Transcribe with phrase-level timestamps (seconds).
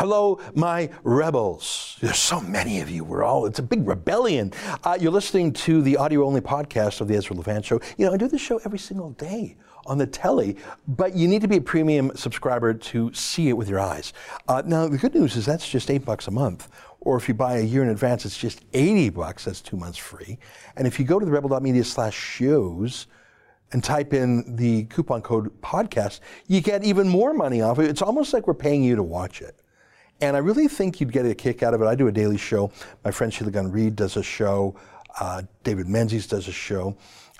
[0.00, 1.98] Hello, my rebels.
[2.00, 3.04] There's so many of you.
[3.04, 4.50] We're all, it's a big rebellion.
[4.82, 7.82] Uh, you're listening to the audio only podcast of the Ezra Levant Show.
[7.98, 10.56] You know, I do this show every single day on the telly,
[10.88, 14.14] but you need to be a premium subscriber to see it with your eyes.
[14.48, 16.70] Uh, now, the good news is that's just eight bucks a month.
[17.00, 19.44] Or if you buy a year in advance, it's just 80 bucks.
[19.44, 20.38] That's two months free.
[20.78, 23.06] And if you go to the rebel.media slash shows,
[23.72, 27.90] and type in the coupon code podcast, you get even more money off it.
[27.90, 29.59] It's almost like we're paying you to watch it.
[30.20, 31.86] And I really think you'd get a kick out of it.
[31.86, 32.70] I do a daily show.
[33.04, 34.76] My friend Sheila Gunn Reid does a show.
[35.18, 36.96] Uh, David Menzies does a show.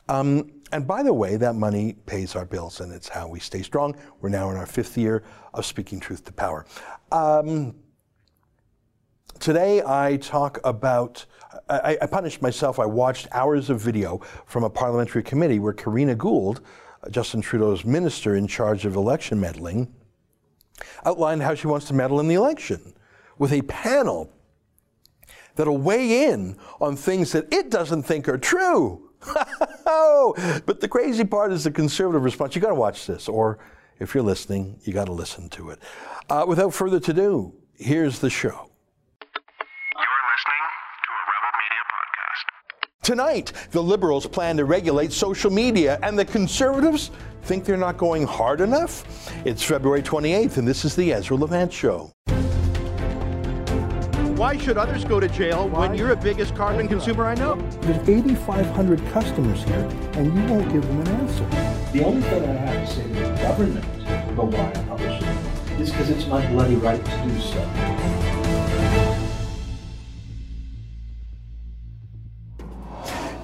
[0.09, 3.62] Um, and by the way, that money pays our bills, and it's how we stay
[3.62, 3.96] strong.
[4.20, 6.64] We're now in our fifth year of speaking truth to power.
[7.12, 7.74] Um,
[9.38, 11.24] today, I talk about.
[11.68, 12.78] I, I, punished myself.
[12.78, 16.60] I watched hours of video from a parliamentary committee where Karina Gould,
[17.10, 19.92] Justin Trudeau's minister in charge of election meddling,
[21.04, 22.94] outlined how she wants to meddle in the election
[23.38, 24.32] with a panel
[25.56, 29.10] that'll weigh in on things that it doesn't think are true.
[29.24, 32.54] but the crazy part is the conservative response.
[32.54, 33.59] You got to watch this, or
[33.98, 35.78] if you're listening, you got to listen to it.
[36.28, 38.70] Uh, without further ado, here's the show.
[43.10, 47.10] Tonight, the liberals plan to regulate social media, and the conservatives
[47.42, 49.04] think they're not going hard enough?
[49.44, 52.12] It's February 28th, and this is the Ezra Levant Show.
[54.36, 55.88] Why should others go to jail Why?
[55.88, 57.56] when you're the biggest carbon consumer I know?
[57.80, 61.44] There's 8,500 customers here, and you won't give them an answer.
[61.92, 63.84] The only thing I have to say to the government
[64.31, 68.19] about why I publish it is because it's my bloody right to do so.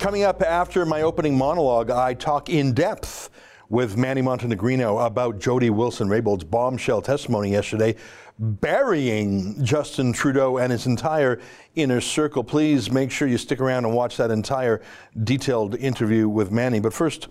[0.07, 3.29] Coming up after my opening monologue, I talk in depth
[3.69, 7.97] with Manny Montenegrino about Jody Wilson-Raybould's bombshell testimony yesterday,
[8.39, 11.41] burying Justin Trudeau and his entire
[11.75, 12.45] inner circle.
[12.45, 14.81] Please make sure you stick around and watch that entire
[15.25, 16.78] detailed interview with Manny.
[16.78, 17.27] But first,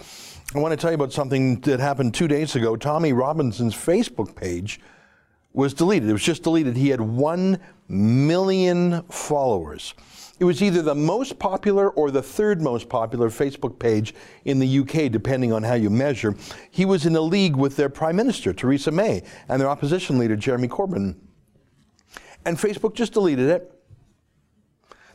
[0.53, 2.75] I want to tell you about something that happened two days ago.
[2.75, 4.81] Tommy Robinson's Facebook page
[5.56, 6.10] was deleted.
[6.10, 6.76] It was just deleted.
[6.76, 9.94] He had 1 million followers.
[10.38, 14.80] It was either the most popular or the third most popular Facebook page in the
[14.80, 16.36] UK, depending on how you measure.
[16.72, 20.36] He was in a league with their Prime Minister, Theresa May, and their opposition leader,
[20.36, 21.16] Jeremy Corbyn.
[22.44, 23.72] And Facebook just deleted it.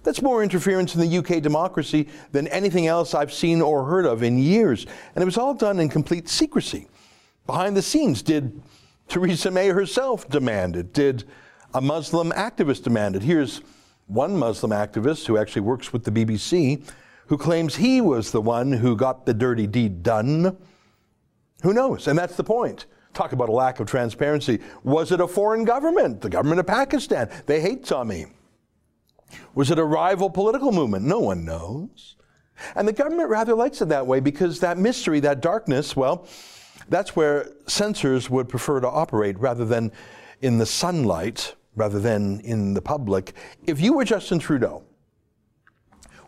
[0.03, 4.22] That's more interference in the UK democracy than anything else I've seen or heard of
[4.22, 4.87] in years.
[5.15, 6.89] And it was all done in complete secrecy.
[7.47, 8.62] Behind the scenes, did
[9.10, 10.93] Theresa May herself demanded?
[10.93, 11.25] Did
[11.75, 13.22] a Muslim activist demand it?
[13.22, 13.60] Here's
[14.06, 16.88] one Muslim activist who actually works with the BBC
[17.26, 20.56] who claims he was the one who got the dirty deed done.
[21.62, 22.06] Who knows?
[22.06, 22.87] And that's the point.
[23.12, 24.60] Talk about a lack of transparency.
[24.84, 27.31] Was it a foreign government, the government of Pakistan?
[27.47, 28.27] They hate Tommy.
[29.54, 31.04] Was it a rival political movement?
[31.04, 32.16] No one knows.
[32.77, 36.27] And the government rather likes it that way because that mystery, that darkness, well,
[36.91, 39.93] that's where censors would prefer to operate rather than
[40.43, 43.33] in the sunlight rather than in the public.
[43.67, 44.83] If you were Justin Trudeau,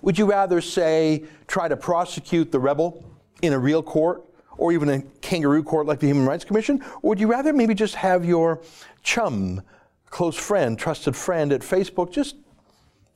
[0.00, 3.05] would you rather say try to prosecute the rebel
[3.43, 4.25] in a real court
[4.56, 6.83] or even a kangaroo court like the Human Rights Commission?
[7.03, 8.62] Or would you rather maybe just have your
[9.03, 9.62] chum,
[10.11, 12.37] close friend, trusted friend at Facebook just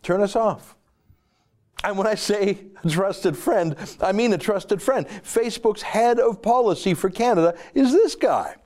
[0.03, 0.76] turn us off?
[1.85, 5.07] And when I say trusted friend, I mean a trusted friend.
[5.09, 8.57] Facebook's head of policy for Canada is this guy.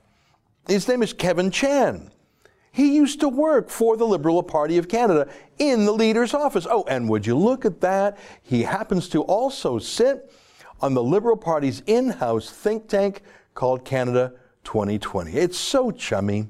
[0.67, 2.11] His name is Kevin Chan.
[2.71, 5.29] He used to work for the Liberal Party of Canada
[5.59, 6.65] in the leader's office.
[6.69, 8.17] Oh, and would you look at that?
[8.41, 10.31] He happens to also sit
[10.79, 13.23] on the Liberal Party's in house think tank
[13.53, 14.33] called Canada
[14.63, 15.33] 2020.
[15.33, 16.47] It's so chummy.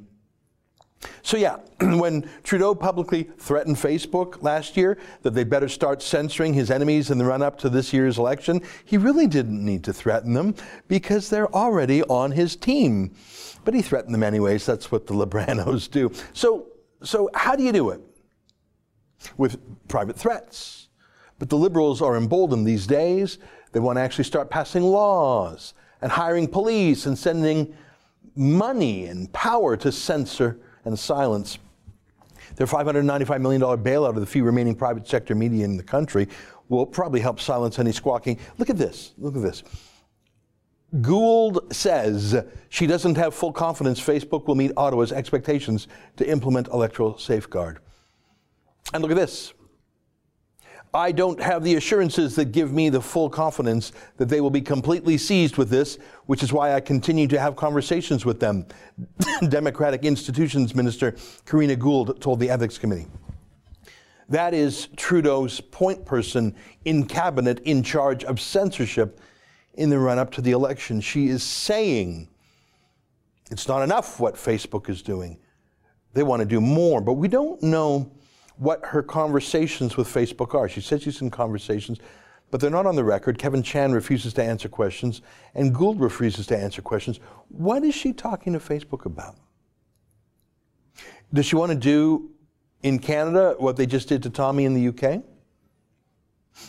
[1.23, 6.71] So, yeah, when Trudeau publicly threatened Facebook last year that they better start censoring his
[6.71, 10.33] enemies in the run up to this year's election, he really didn't need to threaten
[10.33, 10.55] them
[10.87, 13.15] because they're already on his team.
[13.63, 14.65] But he threatened them anyways.
[14.65, 16.11] That's what the Libranos do.
[16.33, 16.67] So,
[17.03, 18.01] so how do you do it?
[19.37, 20.87] With private threats.
[21.39, 23.39] But the liberals are emboldened these days.
[23.71, 27.73] They want to actually start passing laws and hiring police and sending
[28.35, 31.57] money and power to censor and silence.
[32.55, 36.27] Their $595 million bailout of the few remaining private sector media in the country
[36.69, 38.39] will probably help silence any squawking.
[38.57, 39.13] Look at this.
[39.17, 39.63] Look at this.
[40.99, 45.87] Gould says she doesn't have full confidence Facebook will meet Ottawa's expectations
[46.17, 47.79] to implement electoral safeguard.
[48.93, 49.53] And look at this.
[50.93, 54.61] I don't have the assurances that give me the full confidence that they will be
[54.61, 58.65] completely seized with this, which is why I continue to have conversations with them.
[59.47, 61.15] Democratic Institutions Minister
[61.45, 63.07] Karina Gould told the Ethics Committee.
[64.27, 69.19] That is Trudeau's point person in cabinet in charge of censorship
[69.75, 70.99] in the run up to the election.
[70.99, 72.27] She is saying
[73.49, 75.37] it's not enough what Facebook is doing.
[76.13, 78.11] They want to do more, but we don't know
[78.61, 80.69] what her conversations with Facebook are.
[80.69, 81.97] She says she's in conversations,
[82.51, 83.39] but they're not on the record.
[83.39, 85.23] Kevin Chan refuses to answer questions,
[85.55, 87.19] and Gould refuses to answer questions.
[87.49, 89.35] What is she talking to Facebook about?
[91.33, 92.29] Does she want to do
[92.83, 95.23] in Canada what they just did to Tommy in the UK?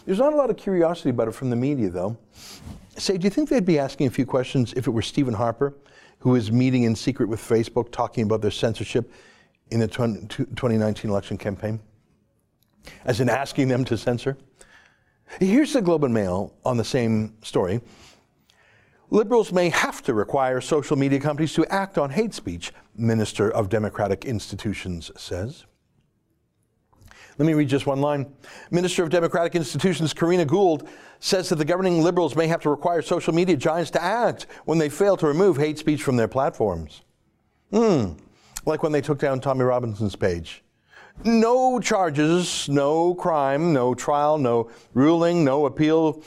[0.06, 2.16] There's not a lot of curiosity about it from the media, though.
[2.96, 5.74] Say, do you think they'd be asking a few questions if it were Stephen Harper,
[6.20, 9.12] who is meeting in secret with Facebook, talking about their censorship
[9.72, 11.80] in the 2019 election campaign?
[13.04, 14.36] As in asking them to censor?
[15.40, 17.80] Here's the Globe and Mail on the same story.
[19.10, 23.68] Liberals may have to require social media companies to act on hate speech, Minister of
[23.68, 25.64] Democratic Institutions says.
[27.38, 28.32] Let me read just one line.
[28.70, 30.88] Minister of Democratic Institutions Karina Gould
[31.18, 34.78] says that the governing Liberals may have to require social media giants to act when
[34.78, 37.02] they fail to remove hate speech from their platforms.
[37.70, 38.12] Hmm
[38.64, 40.62] like when they took down Tommy Robinson's page.
[41.24, 46.22] No charges, no crime, no trial, no ruling, no appeal.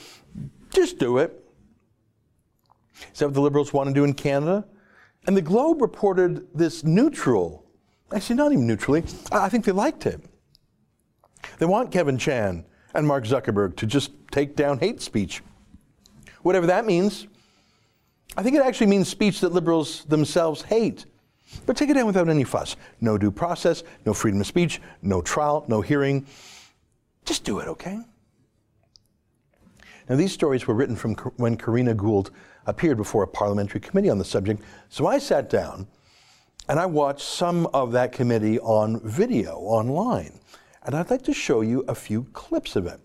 [0.70, 1.44] Just do it.
[3.12, 4.64] Is that what the Liberals want to do in Canada?
[5.26, 7.64] And the Globe reported this neutral,
[8.12, 10.20] actually, not even neutrally, I think they liked it.
[11.58, 15.42] They want Kevin Chan and Mark Zuckerberg to just take down hate speech.
[16.42, 17.26] Whatever that means.
[18.36, 21.06] I think it actually means speech that liberals themselves hate.
[21.64, 22.76] But take it down without any fuss.
[23.00, 26.26] No due process, no freedom of speech, no trial, no hearing.
[27.24, 27.98] Just do it, okay?
[30.08, 32.30] Now, these stories were written from when Karina Gould
[32.66, 34.62] appeared before a parliamentary committee on the subject.
[34.88, 35.86] So I sat down
[36.68, 40.40] and I watched some of that committee on video online.
[40.84, 43.00] And I'd like to show you a few clips of it.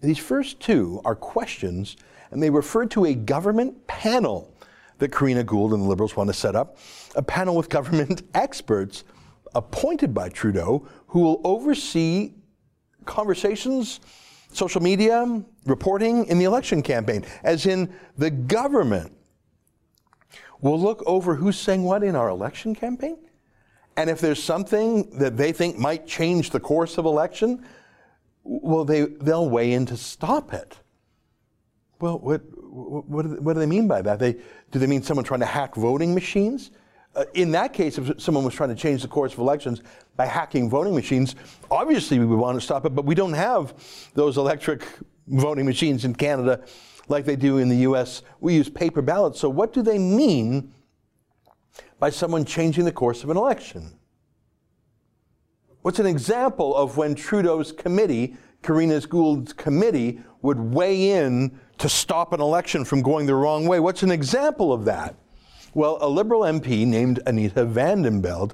[0.00, 1.96] These first two are questions,
[2.30, 4.54] and they refer to a government panel
[4.98, 6.78] that Karina Gould and the Liberals want to set up
[7.16, 9.04] a panel with government experts
[9.54, 12.34] appointed by Trudeau who will oversee
[13.04, 14.00] conversations,
[14.52, 19.12] social media, reporting in the election campaign, as in the government
[20.60, 23.16] will look over who's saying what in our election campaign.
[23.96, 27.64] And if there's something that they think might change the course of election,
[28.44, 30.78] well, they, they'll weigh in to stop it.
[32.00, 34.18] Well, what, what, do they, what do they mean by that?
[34.18, 34.36] They,
[34.70, 36.70] do they mean someone trying to hack voting machines?
[37.14, 39.82] Uh, in that case, if someone was trying to change the course of elections
[40.16, 41.34] by hacking voting machines,
[41.70, 43.74] obviously we would want to stop it, but we don't have
[44.14, 44.86] those electric
[45.26, 46.64] voting machines in Canada
[47.08, 48.22] like they do in the US.
[48.40, 49.40] We use paper ballots.
[49.40, 50.72] So, what do they mean
[51.98, 53.98] by someone changing the course of an election?
[55.82, 62.32] What's an example of when Trudeau's committee, Karina Gould's committee, would weigh in to stop
[62.32, 63.80] an election from going the wrong way.
[63.80, 65.14] What's an example of that?
[65.74, 68.52] Well, a Liberal MP named Anita Vandenbeld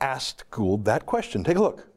[0.00, 1.42] asked Gould that question.
[1.42, 1.88] Take a look.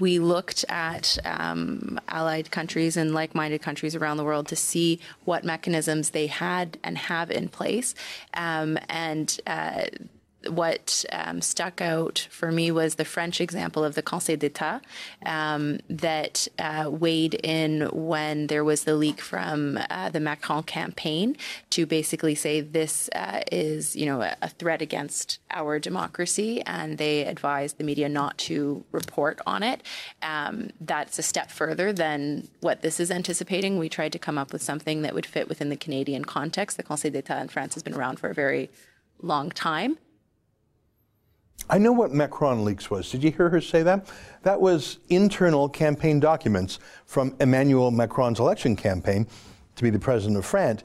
[0.00, 5.00] We looked at um, allied countries and like minded countries around the world to see
[5.24, 7.94] what mechanisms they had and have in place.
[8.34, 9.84] Um, and uh,
[10.48, 14.80] what um, stuck out for me was the French example of the Conseil d'Etat
[15.24, 21.36] um, that uh, weighed in when there was the leak from uh, the Macron campaign
[21.70, 26.98] to basically say this uh, is, you know, a, a, threat against our democracy, and
[26.98, 29.82] they advised the media not to report on it.
[30.22, 33.78] Um, that's a step further than what this is anticipating.
[33.78, 36.76] We tried to come up with something that would fit within the Canadian context.
[36.76, 38.70] The Conseil d'Etat in France has been around for a very
[39.20, 39.98] long time.
[41.68, 43.10] I know what Macron leaks was.
[43.10, 44.08] Did you hear her say that?
[44.42, 49.26] That was internal campaign documents from Emmanuel Macron's election campaign
[49.74, 50.84] to be the president of France.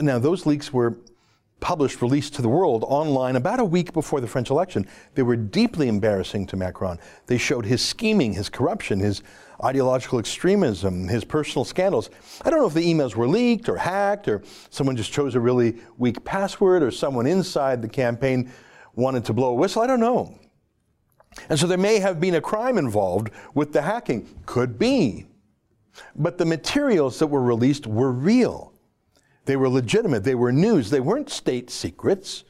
[0.00, 0.98] Now, those leaks were
[1.60, 4.86] published, released to the world online about a week before the French election.
[5.14, 6.98] They were deeply embarrassing to Macron.
[7.26, 9.22] They showed his scheming, his corruption, his
[9.62, 12.10] ideological extremism, his personal scandals.
[12.42, 15.40] I don't know if the emails were leaked or hacked or someone just chose a
[15.40, 18.52] really weak password or someone inside the campaign
[18.96, 19.82] wanted to blow a whistle.
[19.82, 20.38] I don't know.
[21.48, 24.28] And so there may have been a crime involved with the hacking.
[24.46, 25.26] Could be.
[26.16, 28.72] But the materials that were released were real.
[29.44, 30.24] They were legitimate.
[30.24, 30.90] They were news.
[30.90, 32.44] They weren't state secrets.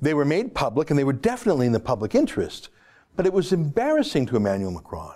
[0.00, 2.68] They were made public and they were definitely in the public interest.
[3.16, 5.14] But it was embarrassing to Emmanuel Macron.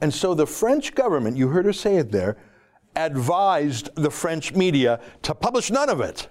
[0.00, 2.36] And so the French government, you heard her say it there,
[2.96, 6.28] advised the French media to publish none of it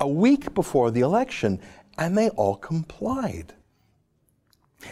[0.00, 1.60] a week before the election,
[1.98, 3.54] and they all complied.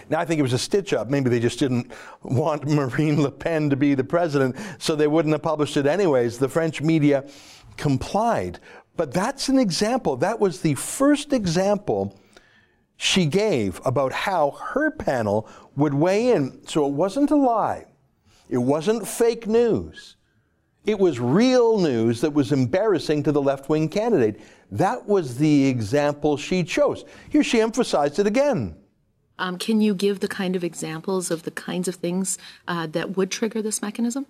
[0.09, 1.09] Now, I think it was a stitch up.
[1.09, 1.93] Maybe they just didn't
[2.23, 6.39] want Marine Le Pen to be the president, so they wouldn't have published it anyways.
[6.39, 7.25] The French media
[7.77, 8.59] complied.
[8.97, 10.17] But that's an example.
[10.17, 12.19] That was the first example
[12.97, 16.67] she gave about how her panel would weigh in.
[16.67, 17.87] So it wasn't a lie,
[18.49, 20.17] it wasn't fake news.
[20.85, 24.41] It was real news that was embarrassing to the left wing candidate.
[24.73, 27.05] That was the example she chose.
[27.29, 28.75] Here she emphasized it again.
[29.39, 33.17] Um, can you give the kind of examples of the kinds of things uh, that
[33.17, 34.27] would trigger this mechanism?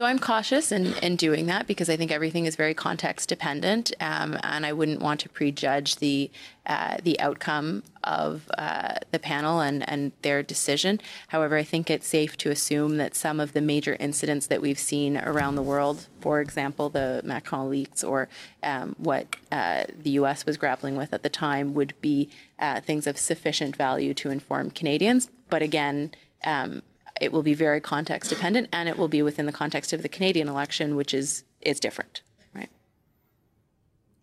[0.00, 3.92] So I'm cautious in, in doing that because I think everything is very context dependent,
[4.00, 6.30] um, and I wouldn't want to prejudge the
[6.64, 11.02] uh, the outcome of uh, the panel and, and their decision.
[11.28, 14.78] However, I think it's safe to assume that some of the major incidents that we've
[14.78, 18.30] seen around the world, for example, the Macron leaks or
[18.62, 20.46] um, what uh, the U.S.
[20.46, 24.70] was grappling with at the time, would be uh, things of sufficient value to inform
[24.70, 25.28] Canadians.
[25.50, 26.12] But again.
[26.42, 26.80] Um,
[27.20, 30.08] it will be very context dependent and it will be within the context of the
[30.08, 32.22] Canadian election, which is is different,
[32.54, 32.70] right?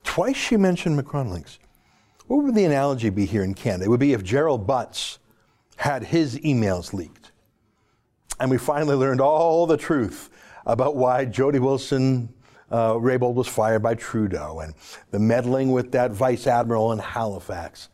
[0.04, 1.60] Twice she mentioned Macron leaks.
[2.28, 3.86] What would the analogy be here in Canada?
[3.86, 5.20] It would be if Gerald Butts
[5.78, 7.32] had his emails leaked.
[8.40, 10.30] And we finally learned all the truth
[10.66, 12.34] about why Jody Wilson
[12.70, 14.74] uh, Raybould was fired by Trudeau and
[15.12, 17.90] the meddling with that vice admiral in Halifax.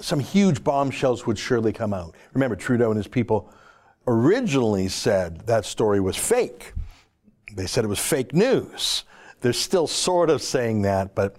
[0.00, 2.14] Some huge bombshells would surely come out.
[2.32, 3.52] Remember, Trudeau and his people
[4.06, 6.72] originally said that story was fake.
[7.54, 9.04] They said it was fake news.
[9.40, 11.36] They're still sort of saying that, but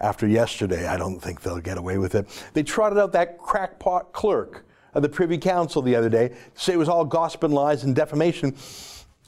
[0.00, 2.26] after yesterday, I don't think they'll get away with it.
[2.54, 4.64] They trotted out that crackpot clerk
[4.94, 7.84] of the Privy Council the other day to say it was all gossip and lies
[7.84, 8.54] and defamation,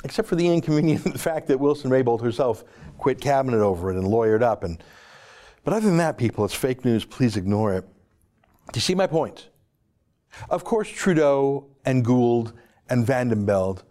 [0.05, 2.65] except for the inconvenient fact that Wilson Raybould herself
[2.99, 4.65] quit cabinet over it and lawyered up.
[4.65, 4.83] And,
[5.63, 7.05] but other than that, people, it's fake news.
[7.05, 7.85] Please ignore it.
[8.73, 9.49] Do you see my point?
[10.51, 12.53] Of course, Trudeau and Gould
[12.89, 13.83] and Vandenbeld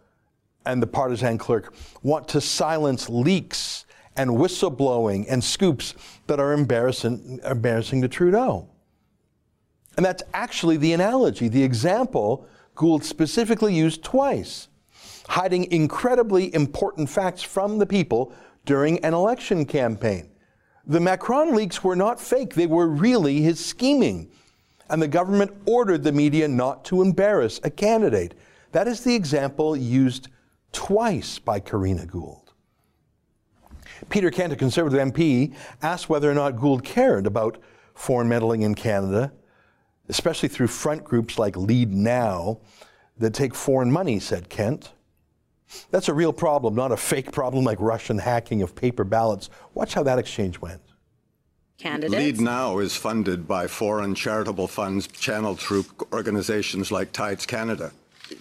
[0.66, 5.96] and the partisan clerk want to silence leaks and whistleblowing and scoops
[6.28, 8.70] that are embarrassing, embarrassing to Trudeau.
[9.98, 14.68] And that's actually the analogy, the example Gould specifically used twice,
[15.28, 18.34] hiding incredibly important facts from the people
[18.66, 20.32] during an election campaign.
[20.86, 24.32] The Macron leaks were not fake, they were really his scheming.
[24.94, 28.36] And the government ordered the media not to embarrass a candidate.
[28.74, 30.28] That is the example used
[30.72, 32.54] twice by Karina Gould.
[34.10, 37.58] Peter Kent, a Conservative MP, asked whether or not Gould cared about
[37.96, 39.34] foreign meddling in Canada,
[40.10, 42.60] especially through front groups like Lead Now
[43.18, 44.92] that take foreign money, said Kent.
[45.90, 49.50] That's a real problem, not a fake problem like Russian hacking of paper ballots.
[49.74, 50.82] Watch how that exchange went.
[51.78, 52.14] Candidates.
[52.14, 57.92] Lead Now is funded by foreign charitable funds channeled through organizations like Tides Canada.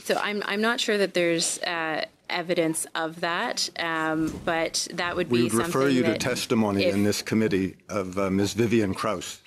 [0.05, 5.29] So I'm I'm not sure that there's uh, evidence of that, um, but that would
[5.29, 8.53] be We would something refer you to testimony if- in this committee of uh, Ms.
[8.55, 9.39] Vivian Krause.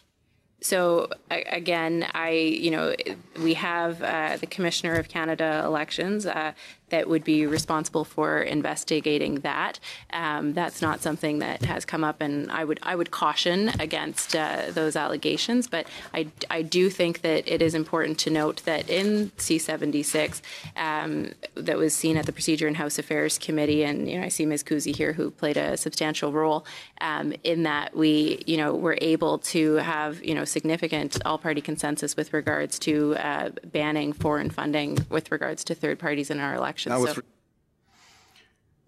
[0.62, 2.96] So again, I you know
[3.42, 6.54] we have uh, the Commissioner of Canada Elections uh,
[6.89, 9.80] that would be responsible for investigating that.
[10.13, 14.36] Um, that's not something that has come up, and I would I would caution against
[14.36, 15.68] uh, those allegations.
[15.68, 20.42] But I I do think that it is important to note that in C76
[20.75, 24.30] um, that was seen at the Procedure and House Affairs Committee, and you know I
[24.30, 24.63] see Ms.
[24.63, 26.65] Kusie here who played a substantial role
[27.01, 32.15] um, in that we you know were able to have you know significant all-party consensus
[32.15, 36.91] with regards to uh, banning foreign funding with regards to third parties in our elections.
[37.05, 37.22] Now, So-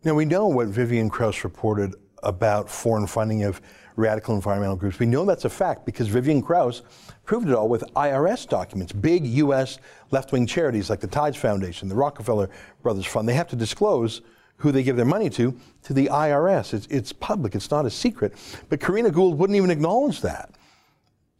[0.03, 3.61] Now, we know what Vivian Krause reported about foreign funding of
[3.95, 4.99] radical environmental groups.
[4.99, 6.83] We know that's a fact because Vivian Krause
[7.25, 8.93] proved it all with IRS documents.
[8.93, 9.79] Big U.S.
[10.11, 12.49] left wing charities like the Tides Foundation, the Rockefeller
[12.83, 14.21] Brothers Fund, they have to disclose
[14.57, 16.73] who they give their money to to the IRS.
[16.73, 18.33] It's, it's public, it's not a secret.
[18.69, 20.51] But Karina Gould wouldn't even acknowledge that.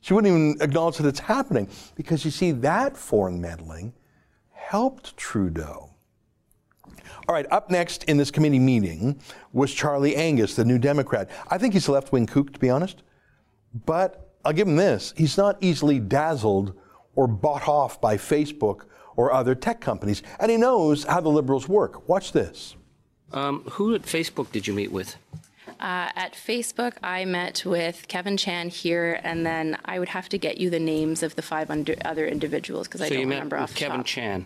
[0.01, 3.94] She wouldn't even acknowledge that it's happening because you see, that foreign meddling
[4.51, 5.92] helped Trudeau.
[7.27, 9.19] All right, up next in this committee meeting
[9.51, 11.29] was Charlie Angus, the new Democrat.
[11.50, 13.03] I think he's a left wing kook, to be honest.
[13.86, 16.74] But I'll give him this he's not easily dazzled
[17.15, 18.86] or bought off by Facebook
[19.17, 22.07] or other tech companies, and he knows how the liberals work.
[22.07, 22.75] Watch this.
[23.34, 25.17] Um, who at Facebook did you meet with?
[25.67, 30.38] Uh, at Facebook, I met with Kevin Chan here, and then I would have to
[30.38, 33.36] get you the names of the five under, other individuals because I don't you met
[33.36, 34.05] remember with off the Kevin top.
[34.05, 34.46] Chan.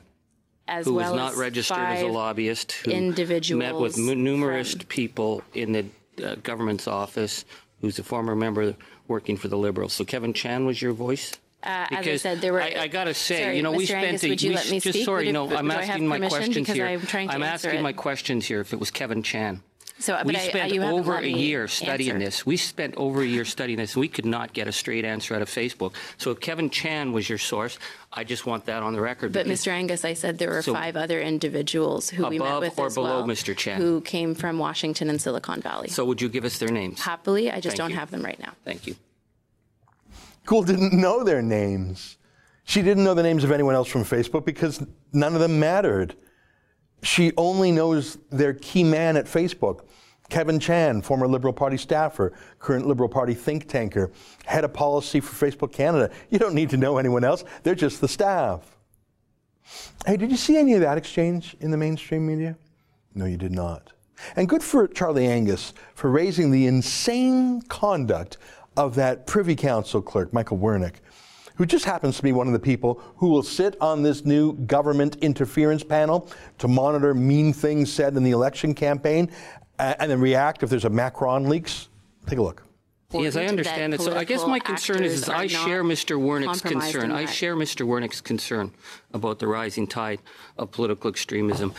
[0.71, 4.71] As who well was not as registered as a lobbyist, who met with m- numerous
[4.73, 5.85] from- people in the
[6.23, 7.45] uh, government's office,
[7.81, 8.75] who's a former member
[9.07, 9.93] working for the Liberals.
[9.93, 11.33] So Kevin Chan was your voice?
[11.63, 12.61] Uh, as I Because said, there were.
[12.61, 14.05] I, I gotta say, Sorry, you know, we spent.
[14.05, 15.05] Angus, a, would you we let me just speak?
[15.05, 16.87] sorry, no, it- I'm do I have asking my questions Because here.
[16.87, 17.81] I'm trying to I'm asking it.
[17.83, 18.61] my questions here.
[18.61, 19.61] If it was Kevin Chan.
[20.01, 22.25] So, but we I- spent you haven't over let a me year studying answer.
[22.25, 22.45] this.
[22.45, 23.95] We spent over a year studying this.
[23.95, 25.93] We could not get a straight answer out of Facebook.
[26.17, 27.77] So if Kevin Chan was your source,
[28.11, 29.31] I just want that on the record.
[29.31, 29.67] But because- Mr.
[29.71, 32.87] Angus, I said there were So- five other individuals who we met Above with or
[32.87, 33.55] as below well, Mr.
[33.55, 33.79] Chan?
[33.79, 35.89] who came from Washington and Silicon Valley.
[35.89, 36.99] So would you give us their names?
[37.01, 37.95] Happily, I just Thank don't you.
[37.97, 38.53] have them right now.
[38.65, 38.95] Thank you.
[40.45, 42.17] Gould didn't know their names.
[42.63, 46.15] She didn't know the names of anyone else from Facebook because none of them mattered.
[47.03, 49.81] She only knows their key man at Facebook.
[50.31, 54.11] Kevin Chan, former Liberal Party staffer, current Liberal Party think tanker,
[54.45, 56.09] head of policy for Facebook Canada.
[56.29, 58.77] You don't need to know anyone else, they're just the staff.
[60.05, 62.55] Hey, did you see any of that exchange in the mainstream media?
[63.13, 63.91] No, you did not.
[64.37, 68.37] And good for Charlie Angus for raising the insane conduct
[68.77, 70.95] of that Privy Council clerk, Michael Wernick,
[71.55, 74.53] who just happens to be one of the people who will sit on this new
[74.53, 79.29] government interference panel to monitor mean things said in the election campaign
[79.81, 81.89] and then react if there's a Macron leaks.
[82.27, 82.63] Take a look.
[83.13, 84.01] Yes, I understand it.
[84.01, 86.17] So I guess my concern is, is I share Mr.
[86.17, 87.11] Wernick's concern.
[87.11, 87.85] I share Mr.
[87.85, 88.71] Wernick's concern
[89.13, 90.19] about the rising tide
[90.57, 91.73] of political extremism.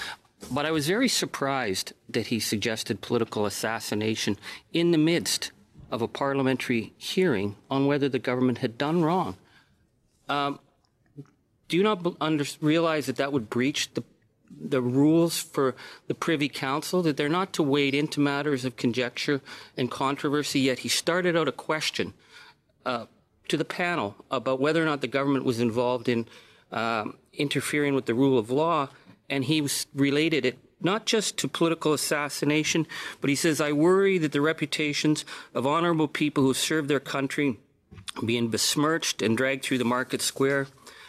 [0.50, 4.37] But I was very surprised that he suggested political assassination
[4.73, 5.52] in the midst
[5.90, 9.37] of a parliamentary hearing on whether the government had done wrong.
[10.28, 10.59] Um,
[11.68, 14.02] do you not under, realize that that would breach the
[14.61, 15.75] the rules for
[16.06, 19.40] the Privy Council that they're not to wade into matters of conjecture
[19.76, 20.61] and controversy.
[20.61, 22.14] Yet he started out a question
[22.85, 23.06] uh,
[23.49, 26.26] to the panel about whether or not the government was involved in
[26.71, 28.88] um, interfering with the rule of law,
[29.28, 32.87] and he related it not just to political assassination,
[33.21, 37.59] but he says, "I worry that the reputations of honorable people who serve their country."
[38.25, 40.66] being besmirched and dragged through the market square.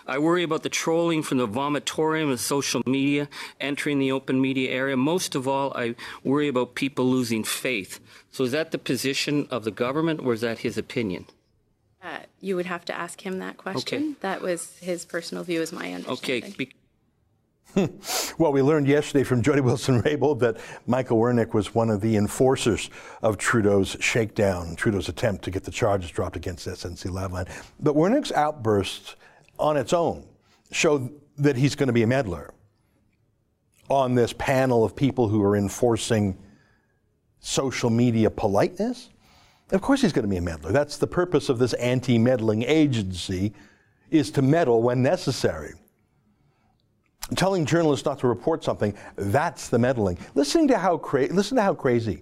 [0.08, 3.30] I worry about the trolling from the vomitorium of social media
[3.60, 4.98] entering the open media area.
[4.98, 8.00] Most of all, I worry about people losing faith.
[8.32, 11.26] So is that the position of the government or is that his opinion?
[12.02, 14.04] Uh, you would have to ask him that question.
[14.04, 14.16] Okay.
[14.20, 16.74] That was his personal view, is my Okay, be-
[18.38, 22.90] Well, we learned yesterday from Jody Wilson-Raybould that Michael Wernick was one of the enforcers
[23.22, 27.48] of Trudeau's shakedown, Trudeau's attempt to get the charges dropped against SNC Lavalin.
[27.80, 29.16] But Wernick's outburst
[29.64, 30.28] on its own
[30.72, 32.54] showed that he's going to be a meddler
[33.90, 36.38] on this panel of people who are enforcing
[37.40, 39.10] social media politeness.
[39.72, 40.72] Of course he's going to be a meddler.
[40.72, 43.54] That's the purpose of this anti-meddling agency
[44.12, 45.74] is to meddle when necessary
[47.36, 50.18] telling journalists not to report something, that's the meddling.
[50.36, 52.22] Listening to how cra- listen to how crazy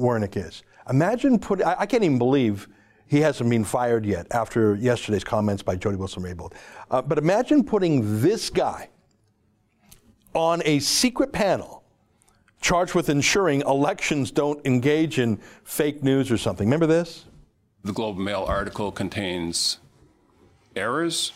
[0.00, 0.64] Wernick is.
[0.90, 2.68] Imagine put I, I can't even believe
[3.06, 6.52] he hasn't been fired yet after yesterday's comments by Jody Wilson-Raybould.
[6.90, 8.88] Uh, but imagine putting this guy
[10.34, 11.84] on a secret panel
[12.60, 16.66] charged with ensuring elections don't engage in fake news or something.
[16.66, 17.26] Remember this?
[17.84, 19.78] The Globe and Mail article contains
[20.74, 21.32] errors,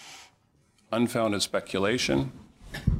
[0.90, 2.32] unfounded speculation,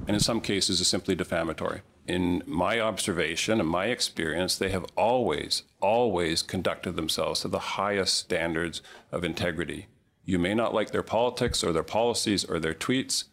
[0.07, 1.81] and in some cases is simply defamatory.
[2.09, 8.15] In my observation and my experience, they have always, always conducted themselves to the highest
[8.15, 8.81] standards
[9.13, 9.89] of integrity.
[10.25, 13.25] You may not like their politics or their policies or their tweets,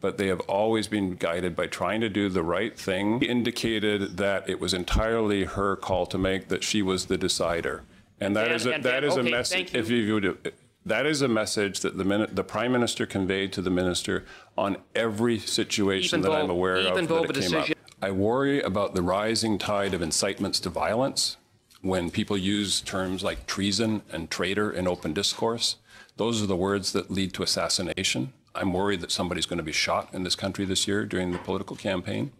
[0.00, 3.18] but they have always been guided by trying to do the right thing.
[3.18, 7.82] He indicated that it was entirely her call to make, that she was the decider.
[8.20, 9.56] And that Dan, is a, Dan, that Dan, is a okay, message.
[9.56, 9.80] thank you.
[9.80, 10.52] If you would,
[10.86, 14.24] that is a message that the, min- the prime minister conveyed to the minister
[14.56, 17.68] on every situation Even that I'm aware of even though that it came up.
[18.02, 21.36] I worry about the rising tide of incitements to violence
[21.82, 25.76] when people use terms like treason and traitor in open discourse.
[26.16, 28.32] Those are the words that lead to assassination.
[28.56, 31.38] I'm worried that somebody's going to be shot in this country this year during the
[31.38, 32.32] political campaign.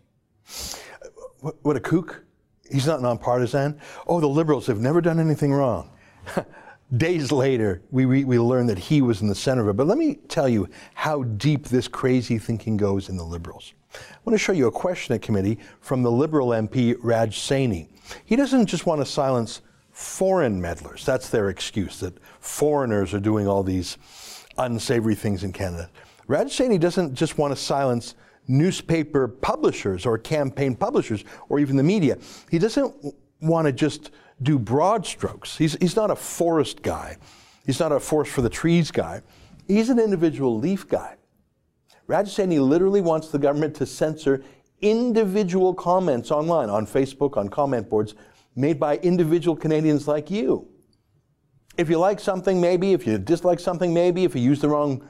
[1.39, 2.25] What, what a kook.
[2.69, 3.81] He's not nonpartisan.
[4.09, 5.93] Oh, the liberals have never done anything wrong.
[6.97, 9.77] Days later, we, we, we learned that he was in the center of it.
[9.77, 13.75] But let me tell you how deep this crazy thinking goes in the liberals.
[13.95, 17.89] I want to show you a question at committee from the liberal MP Raj Saini.
[18.25, 21.05] He doesn't just want to silence foreign meddlers.
[21.05, 23.99] That's their excuse, that foreigners are doing all these
[24.59, 25.91] unsavory things in Canada.
[26.27, 28.15] Raj Saini doesn't just want to silence
[28.49, 32.19] newspaper publishers or campaign publishers or even the media.
[32.51, 34.11] He doesn't want to just
[34.43, 35.57] do broad strokes.
[35.57, 37.17] He's, he's not a forest guy.
[37.67, 39.23] He's not a forest for the trees guy.
[39.69, 41.17] He's an individual leaf guy.
[42.13, 44.45] Raj Saini literally wants the government to censor
[44.83, 48.15] individual comments online, on Facebook, on comment boards,
[48.55, 50.69] made by individual Canadians like you.
[51.79, 52.93] If you like something, maybe.
[52.93, 54.25] If you dislike something, maybe.
[54.25, 55.09] If you use the wrong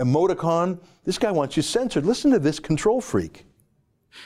[0.00, 2.04] emoticon, this guy wants you censored.
[2.04, 3.44] Listen to this control freak.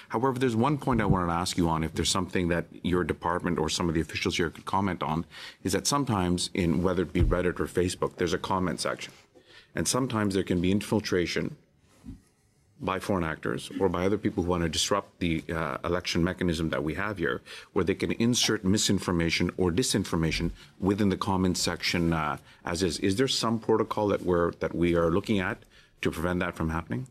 [0.09, 3.05] However, there's one point I wanted to ask you on if there's something that your
[3.05, 5.27] department or some of the officials here could comment on
[5.63, 9.13] is that sometimes in whether it be Reddit or Facebook, there's a comment section.
[9.75, 11.57] And sometimes there can be infiltration
[12.85, 16.68] by foreign actors or by other people who want to disrupt the uh, election mechanism
[16.70, 17.40] that we have here,
[17.73, 22.99] where they can insert misinformation or disinformation within the comment section uh, as is.
[22.99, 25.59] Is there some protocol that we're that we are looking at
[26.03, 27.07] to prevent that from happening?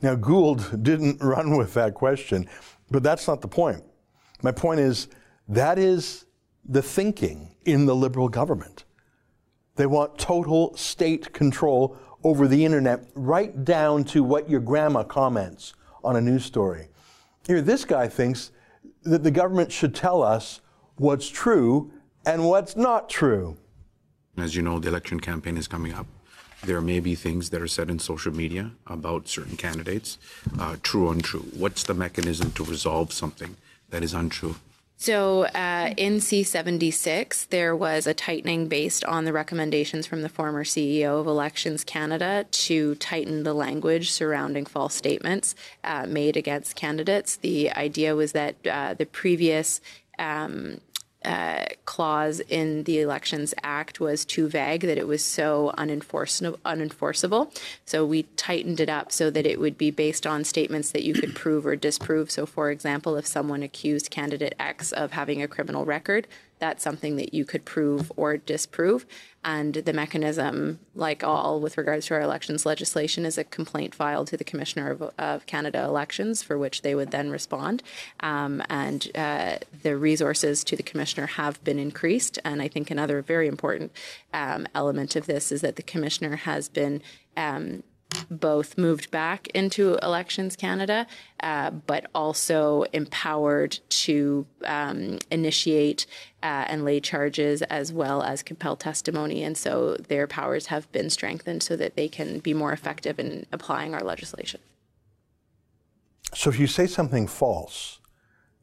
[0.00, 2.48] Now, Gould didn't run with that question,
[2.90, 3.82] but that's not the point.
[4.42, 5.08] My point is
[5.48, 6.24] that is
[6.64, 8.84] the thinking in the Liberal government.
[9.76, 15.74] They want total state control over the internet, right down to what your grandma comments
[16.02, 16.88] on a news story.
[17.46, 18.50] Here, this guy thinks
[19.02, 20.60] that the government should tell us
[20.96, 21.92] what's true
[22.24, 23.56] and what's not true.
[24.38, 26.06] As you know, the election campaign is coming up.
[26.64, 30.16] There may be things that are said in social media about certain candidates,
[30.58, 31.44] uh, true or untrue.
[31.54, 33.56] What's the mechanism to resolve something
[33.90, 34.56] that is untrue?
[34.96, 40.64] So uh, in C76, there was a tightening based on the recommendations from the former
[40.64, 47.36] CEO of Elections Canada to tighten the language surrounding false statements uh, made against candidates.
[47.36, 49.80] The idea was that uh, the previous
[50.18, 50.80] um,
[51.24, 57.54] uh, clause in the Elections Act was too vague, that it was so unenforceable, unenforceable.
[57.84, 61.14] So we tightened it up so that it would be based on statements that you
[61.14, 62.30] could prove or disprove.
[62.30, 66.26] So, for example, if someone accused candidate X of having a criminal record,
[66.64, 69.04] that's something that you could prove or disprove.
[69.44, 74.28] And the mechanism, like all with regards to our elections legislation, is a complaint filed
[74.28, 77.82] to the Commissioner of, of Canada Elections, for which they would then respond.
[78.20, 82.38] Um, and uh, the resources to the Commissioner have been increased.
[82.46, 83.92] And I think another very important
[84.32, 87.02] um, element of this is that the Commissioner has been
[87.36, 87.82] um,
[88.30, 91.06] both moved back into Elections Canada,
[91.40, 96.06] uh, but also empowered to um, initiate
[96.42, 99.42] uh, and lay charges as well as compel testimony.
[99.42, 103.46] And so their powers have been strengthened so that they can be more effective in
[103.52, 104.60] applying our legislation.
[106.34, 108.00] So if you say something false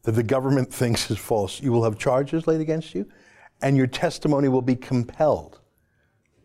[0.04, 3.08] that the government thinks is false, you will have charges laid against you
[3.62, 5.61] and your testimony will be compelled.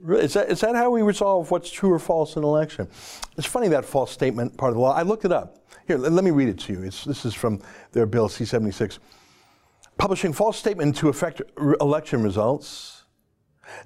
[0.09, 2.89] Is that, is that how we resolve what's true or false in an election?
[3.37, 4.93] It's funny that false statement part of the law.
[4.93, 5.67] I looked it up.
[5.87, 6.83] Here, let, me read it to you.
[6.83, 8.99] It's, this is from their bill C 76.
[9.97, 11.41] Publishing false statement to affect
[11.81, 13.05] election results.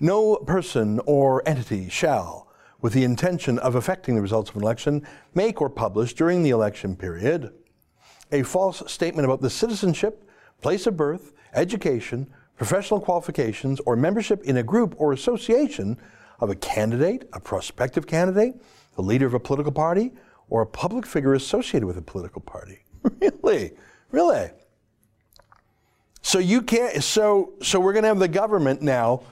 [0.01, 2.49] No person or entity shall,
[2.81, 6.51] with the intention of affecting the results of an election, make or publish during the
[6.51, 7.53] election period
[8.33, 10.29] a false statement about the citizenship,
[10.61, 12.27] place of birth, education,
[12.61, 15.97] professional qualifications, or membership in a group or association
[16.41, 18.53] of a candidate, a prospective candidate,
[18.97, 20.13] the leader of a political party,
[20.51, 22.81] or a public figure associated with a political party.
[23.23, 23.73] really?
[24.11, 24.51] Really?
[26.21, 29.23] So you can't so so we're going to have the government now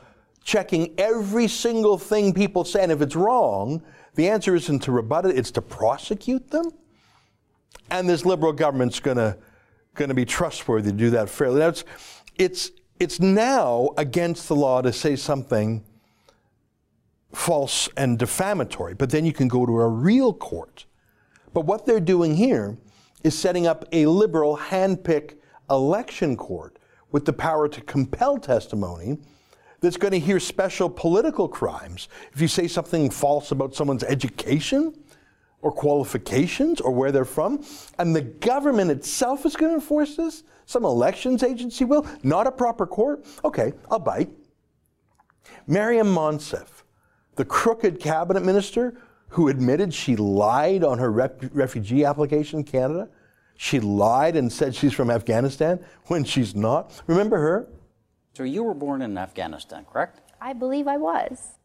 [0.43, 3.83] checking every single thing people say and if it's wrong,
[4.15, 6.71] the answer isn't to rebut it, it's to prosecute them.
[7.91, 9.37] And this liberal government's going to
[9.97, 11.61] going to be trustworthy to do that fairly.
[11.61, 11.85] Now it's
[12.39, 15.85] it's it's now against the law to say something
[17.33, 20.87] false and defamatory, but then you can go to a real court.
[21.53, 22.79] But what they're doing here
[23.23, 25.37] is setting up a liberal handpick
[25.71, 26.79] election court
[27.11, 29.19] with the power to compel testimony
[29.81, 32.09] that's going to hear special political crimes.
[32.33, 34.95] If you say something false about someone's education
[35.61, 37.65] or qualifications or where they're from,
[37.99, 42.53] and the government itself is going to enforce this, some elections agency will, not a
[42.53, 43.25] proper court.
[43.45, 44.31] Okay, I'll bite.
[45.67, 46.83] Maryam Monsef,
[47.37, 53.09] the crooked cabinet minister who admitted she lied on her rep- refugee application in Canada.
[53.57, 57.03] She lied and said she's from Afghanistan when she's not.
[57.07, 57.69] Remember her?
[58.35, 60.21] So you were born in Afghanistan, correct?
[60.41, 61.58] I believe I was.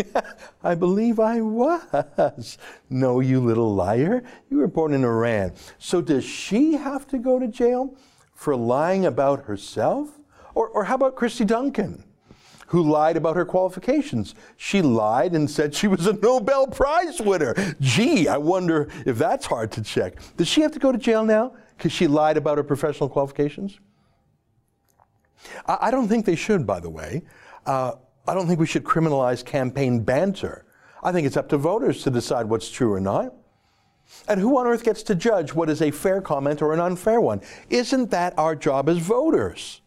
[0.64, 2.58] I believe I was.
[2.88, 4.22] No, you little liar.
[4.50, 5.52] You were born in Iran.
[5.78, 7.96] So does she have to go to jail
[8.34, 10.18] for lying about herself?
[10.54, 12.04] Or, or how about Kirsty Duncan,
[12.66, 14.34] who lied about her qualifications?
[14.56, 17.54] She lied and said she was a Nobel Prize winner.
[17.80, 20.16] Gee, I wonder if that's hard to check.
[20.36, 23.78] Does she have to go to jail now because she lied about her professional qualifications?
[25.66, 27.22] I, I don't think they should, by the way.
[27.64, 27.92] Uh,
[28.26, 30.64] I don't think we should criminalize campaign banter.
[31.02, 33.34] I think it's up to voters to decide what's true or not.
[34.28, 37.20] And who on earth gets to judge what is a fair comment or an unfair
[37.20, 37.40] one?
[37.70, 39.80] Isn't that our job as voters?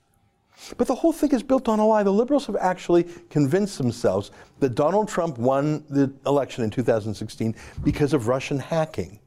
[0.78, 2.04] But the whole thing is built on a lie.
[2.04, 8.14] The liberals have actually convinced themselves that Donald Trump won the election in 2016 because
[8.14, 9.20] of Russian hacking.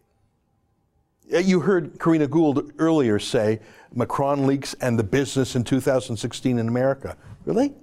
[1.33, 3.61] Uh, you heard Karina Gould earlier say
[3.94, 7.16] Macron leaks and the business in 2016 in America.
[7.44, 7.75] Really?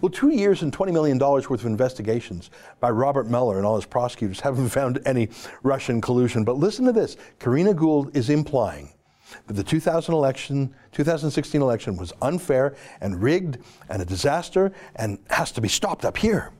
[0.00, 3.86] Well, two years and $20 million worth of investigations by Robert Mueller and all his
[3.86, 5.28] prosecutors haven't found any
[5.62, 6.44] Russian collusion.
[6.44, 8.92] But listen to this Karina Gould is implying
[9.46, 15.52] that the 2000 election, 2016 election was unfair and rigged and a disaster and has
[15.52, 16.52] to be stopped up here.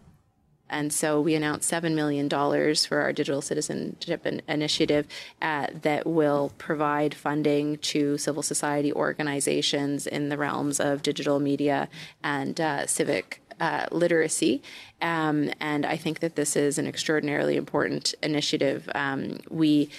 [0.73, 5.07] And so we announced $7 million for our digital citizenship initiative
[5.41, 11.89] uh, that will provide funding to civil society organizations in the realms of digital media
[12.25, 14.63] and uh, civic uh, literacy.
[15.01, 18.89] Um, and I think that this is an extraordinarily important initiative.
[18.95, 19.91] Um, we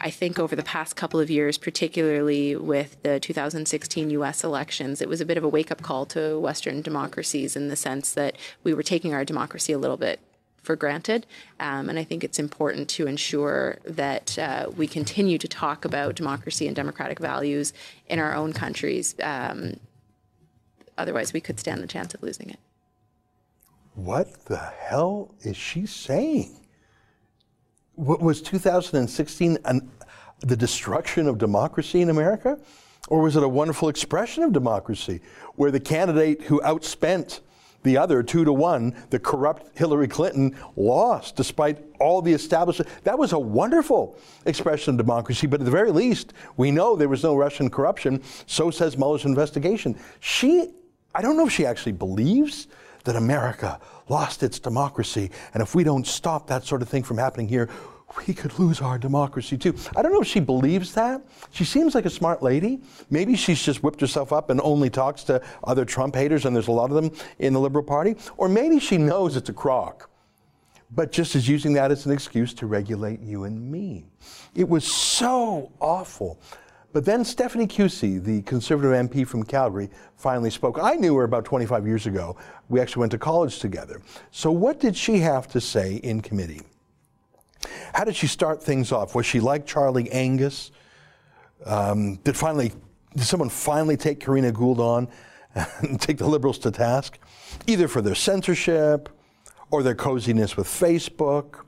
[0.00, 5.08] I think over the past couple of years, particularly with the 2016 US elections, it
[5.08, 8.36] was a bit of a wake up call to Western democracies in the sense that
[8.62, 10.20] we were taking our democracy a little bit
[10.62, 11.26] for granted.
[11.58, 16.14] Um, and I think it's important to ensure that uh, we continue to talk about
[16.14, 17.72] democracy and democratic values
[18.06, 19.16] in our own countries.
[19.22, 19.80] Um,
[20.96, 22.60] otherwise, we could stand the chance of losing it.
[23.94, 26.67] What the hell is she saying?
[27.98, 29.90] What was 2016 an,
[30.40, 32.56] the destruction of democracy in America?
[33.08, 35.20] Or was it a wonderful expression of democracy
[35.56, 37.40] where the candidate who outspent
[37.82, 42.88] the other two to one, the corrupt Hillary Clinton, lost despite all the establishment?
[43.02, 47.08] That was a wonderful expression of democracy, but at the very least, we know there
[47.08, 48.22] was no Russian corruption.
[48.46, 49.98] So says Mueller's investigation.
[50.20, 50.72] She,
[51.16, 52.68] I don't know if she actually believes
[53.04, 55.30] that America lost its democracy.
[55.54, 57.68] And if we don't stop that sort of thing from happening here,
[58.26, 59.74] we could lose our democracy too.
[59.94, 61.22] I don't know if she believes that.
[61.50, 62.80] She seems like a smart lady.
[63.10, 66.68] Maybe she's just whipped herself up and only talks to other Trump haters, and there's
[66.68, 68.16] a lot of them in the Liberal Party.
[68.36, 70.10] Or maybe she knows it's a crock,
[70.90, 74.06] but just is using that as an excuse to regulate you and me.
[74.54, 76.40] It was so awful.
[76.92, 80.78] But then Stephanie Kusie, the Conservative MP from Calgary, finally spoke.
[80.80, 82.36] I knew her about 25 years ago.
[82.68, 84.00] We actually went to college together.
[84.30, 86.62] So, what did she have to say in committee?
[87.92, 89.14] How did she start things off?
[89.14, 90.70] Was she like Charlie Angus?
[91.66, 92.72] Um, did finally
[93.14, 95.08] did someone finally take Karina Gould on
[95.54, 97.18] and take the Liberals to task,
[97.66, 99.08] either for their censorship
[99.70, 101.64] or their coziness with Facebook?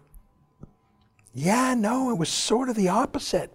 [1.35, 3.53] Yeah, no, it was sort of the opposite.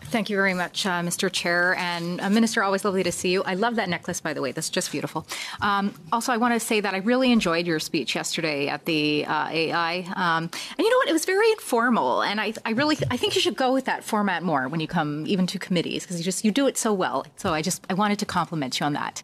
[0.00, 1.30] Thank you very much, uh, Mr.
[1.30, 1.74] Chair.
[1.74, 3.42] And uh, Minister, always lovely to see you.
[3.42, 4.52] I love that necklace, by the way.
[4.52, 5.26] That's just beautiful.
[5.60, 9.26] Um, also, I want to say that I really enjoyed your speech yesterday at the
[9.26, 10.06] uh, AI.
[10.14, 11.08] Um, and you know what?
[11.08, 14.02] It was very informal, and I, I really, I think you should go with that
[14.02, 16.92] format more when you come even to committees because you just you do it so
[16.92, 17.26] well.
[17.36, 19.22] So I just I wanted to compliment you on that.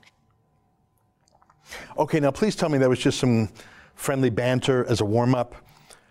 [1.96, 3.48] Okay, now please tell me that was just some
[3.94, 5.54] friendly banter as a warm up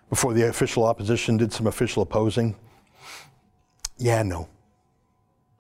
[0.10, 2.56] before the official opposition did some official opposing.
[3.97, 4.47] Yeah, no.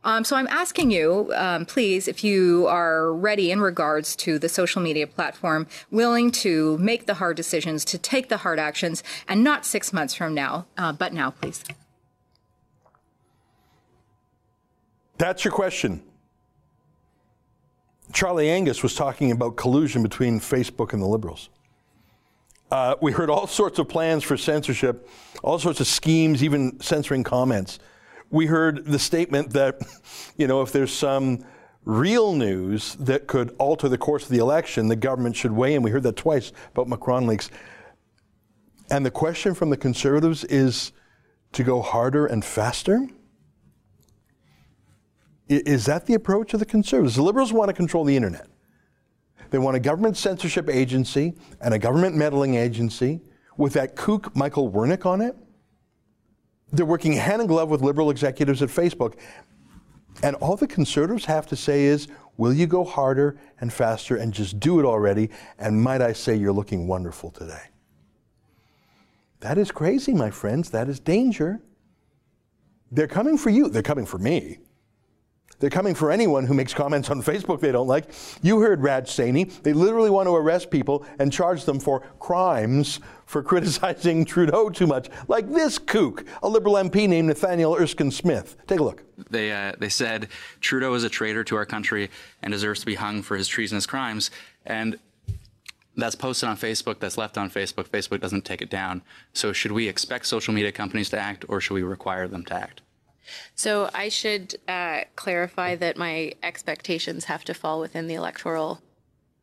[0.05, 4.49] Um, so I'm asking you, um, please, if you are ready in regards to the
[4.49, 9.43] social media platform, willing to make the hard decisions, to take the hard actions, and
[9.43, 11.63] not six months from now, uh, but now, please.
[15.17, 16.03] That's your question.
[18.11, 21.49] Charlie Angus was talking about collusion between Facebook and the Liberals.
[22.69, 25.07] Uh, we heard all sorts of plans for censorship,
[25.43, 27.79] all sorts of schemes, even censoring comments
[28.33, 29.79] we heard the statement that,
[30.37, 31.45] you know, if there's some
[31.85, 35.83] real news that could alter the course of the election, the government should weigh in.
[35.83, 37.51] We heard that twice about Macron leaks.
[38.89, 40.93] And the question from the conservatives is
[41.51, 43.07] to go harder and faster?
[45.47, 47.15] Is that the approach of the conservatives?
[47.15, 48.47] The liberals want to control the internet.
[49.51, 53.21] They want a government censorship agency and a government meddling agency
[53.57, 55.35] with that kook Michael Wernick on it.
[56.73, 59.13] They're working hand in glove with liberal executives at Facebook.
[60.23, 62.07] And all the conservatives have to say is,
[62.37, 65.29] will you go harder and faster and just do it already?
[65.59, 67.61] And might I say, you're looking wonderful today.
[69.39, 70.71] That is crazy, my friends.
[70.71, 71.61] That is danger.
[72.91, 73.69] They're coming for you.
[73.69, 74.57] They're coming for me.
[75.63, 78.11] They're coming for anyone who makes comments on Facebook they don't like.
[78.41, 79.49] You heard Raj Saini.
[79.63, 84.87] They literally want to arrest people and charge them for crimes for criticizing Trudeau too
[84.87, 88.57] much, like this kook, a Liberal MP named Nathaniel Erskine Smith.
[88.67, 89.05] Take a look.
[89.29, 90.27] They, uh, they said
[90.59, 92.09] Trudeau is a traitor to our country
[92.41, 94.31] and deserves to be hung for his treasonous crimes.
[94.65, 94.99] And
[95.95, 97.87] that's posted on Facebook, that's left on Facebook.
[97.87, 99.01] Facebook doesn't take it down.
[99.31, 102.53] So should we expect social media companies to act or should we require them to
[102.53, 102.81] act?
[103.55, 108.81] So I should uh, clarify that my expectations have to fall within the electoral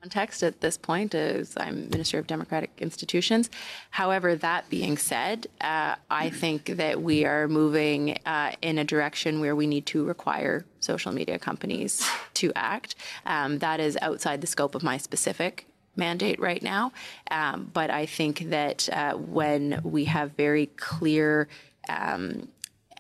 [0.01, 3.51] context at this point as I'm Minister of Democratic Institutions.
[3.90, 9.40] However, that being said, uh, I think that we are moving uh, in a direction
[9.40, 12.95] where we need to require social media companies to act.
[13.27, 15.66] Um, that is outside the scope of my specific
[15.97, 16.93] mandate right now.
[17.31, 21.49] Um, but I think that uh, when we have very clear
[21.88, 22.49] um,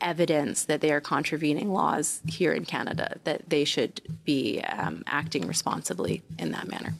[0.00, 5.46] evidence that they are contravening laws here in Canada, that they should be um, acting
[5.46, 6.94] responsibly in that manner.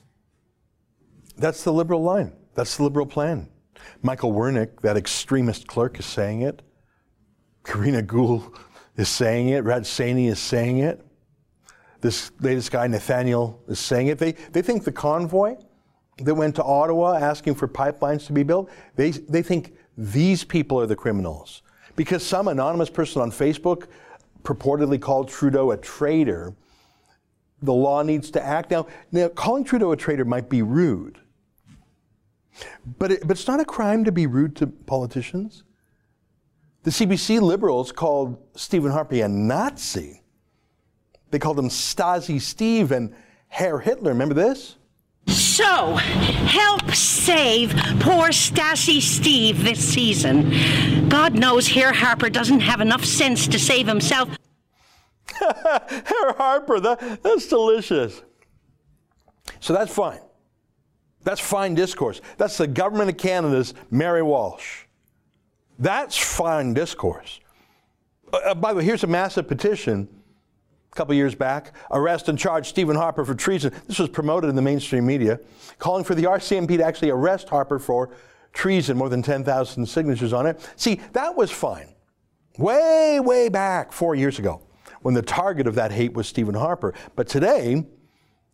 [1.36, 2.32] That's the Liberal line.
[2.54, 3.48] That's the Liberal plan.
[4.02, 6.62] Michael Wernick, that extremist clerk, is saying it.
[7.64, 8.56] Karina Gould
[8.96, 9.64] is saying it.
[9.64, 11.04] Raj Saini is saying it.
[12.00, 14.18] This latest guy, Nathaniel, is saying it.
[14.18, 15.56] They, they think the convoy
[16.18, 20.80] that went to Ottawa asking for pipelines to be built, they, they think these people
[20.80, 21.62] are the criminals
[22.00, 23.88] because some anonymous person on Facebook
[24.42, 26.54] purportedly called Trudeau a traitor,
[27.60, 28.70] the law needs to act.
[28.70, 31.18] Now, now calling Trudeau a traitor might be rude,
[32.98, 35.62] but, it, but it's not a crime to be rude to politicians.
[36.84, 40.22] The CBC Liberals called Stephen Harper a Nazi.
[41.30, 43.14] They called him Stasi Steve and
[43.48, 44.12] Herr Hitler.
[44.12, 44.76] Remember this?
[45.30, 51.08] So, help save poor Stasi Steve this season.
[51.08, 54.28] God knows Herr Harper doesn't have enough sense to save himself.
[55.38, 58.22] Herr Harper, that, that's delicious.
[59.60, 60.20] So that's fine.
[61.22, 62.20] That's fine discourse.
[62.36, 64.84] That's the government of Canada's Mary Walsh.
[65.78, 67.40] That's fine discourse.
[68.32, 70.08] Uh, uh by the way, here's a massive petition
[70.92, 73.72] a couple years back, arrest and charge Stephen Harper for treason.
[73.86, 75.38] This was promoted in the mainstream media,
[75.78, 78.10] calling for the RCMP to actually arrest Harper for
[78.52, 80.68] treason, more than 10,000 signatures on it.
[80.76, 81.94] See, that was fine.
[82.58, 84.62] Way, way back, four years ago,
[85.02, 86.92] when the target of that hate was Stephen Harper.
[87.14, 87.86] But today,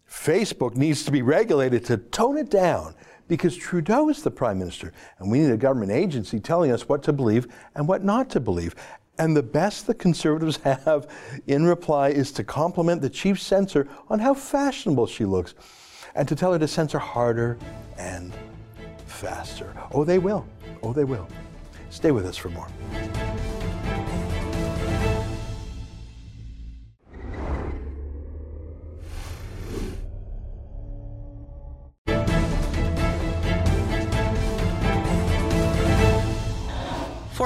[0.09, 2.95] Facebook needs to be regulated to tone it down
[3.29, 7.03] because Trudeau is the prime minister, and we need a government agency telling us what
[7.05, 8.75] to believe and what not to believe.
[9.19, 11.09] And the best the conservatives have
[11.47, 15.55] in reply is to compliment the chief censor on how fashionable she looks
[16.15, 17.59] and to tell her to censor harder
[17.99, 18.33] and
[19.07, 19.73] faster.
[19.93, 20.47] Oh, they will.
[20.83, 21.29] Oh, they will.
[21.91, 22.69] Stay with us for more.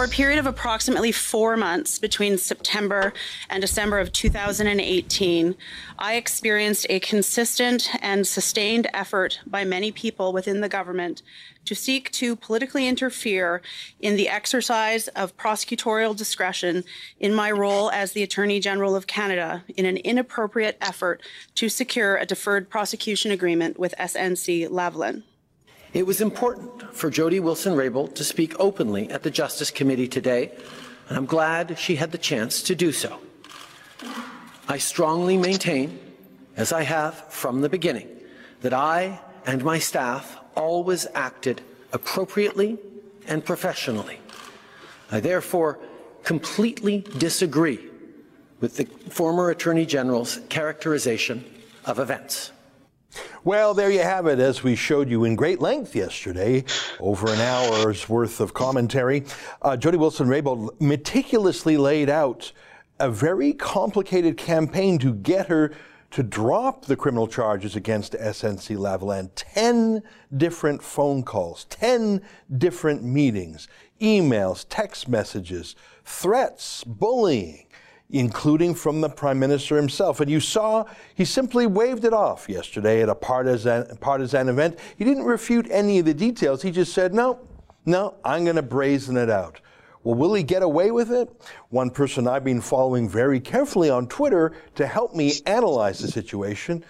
[0.01, 3.13] For a period of approximately four months between September
[3.51, 5.55] and December of 2018,
[5.99, 11.21] I experienced a consistent and sustained effort by many people within the government
[11.67, 13.61] to seek to politically interfere
[14.01, 16.83] in the exercise of prosecutorial discretion
[17.19, 21.21] in my role as the Attorney General of Canada in an inappropriate effort
[21.57, 25.25] to secure a deferred prosecution agreement with SNC Lavalin.
[25.93, 30.53] It was important for Jody Wilson-Raybould to speak openly at the Justice Committee today,
[31.09, 33.19] and I'm glad she had the chance to do so.
[34.69, 35.99] I strongly maintain,
[36.57, 38.09] as I have from the beginning,
[38.61, 41.61] that I and my staff always acted
[41.93, 42.79] appropriately
[43.27, 44.21] and professionally.
[45.11, 45.81] I therefore
[46.23, 47.81] completely disagree
[48.61, 51.45] with the former Attorney General's characterization
[51.85, 52.53] of events.
[53.45, 56.65] Well, there you have it, as we showed you in great length yesterday,
[56.99, 59.25] over an hour's worth of commentary.
[59.63, 62.53] Uh, Jody Wilson Raybould meticulously laid out
[62.99, 65.73] a very complicated campaign to get her
[66.11, 69.31] to drop the criminal charges against SNC Lavalin.
[69.37, 70.03] 10
[70.37, 72.21] different phone calls, 10
[72.59, 73.69] different meetings,
[74.01, 77.67] emails, text messages, threats, bullying
[78.13, 80.21] including from the Prime Minister himself.
[80.21, 84.79] And you saw he simply waved it off yesterday at a partisan, partisan event.
[84.97, 86.63] He didn't refute any of the details.
[86.63, 87.41] He just said, no,
[87.87, 89.61] no, I'm going to brazen it out.
[90.03, 91.31] Well, will he get away with it?
[91.69, 96.83] One person I've been following very carefully on Twitter to help me analyze the situation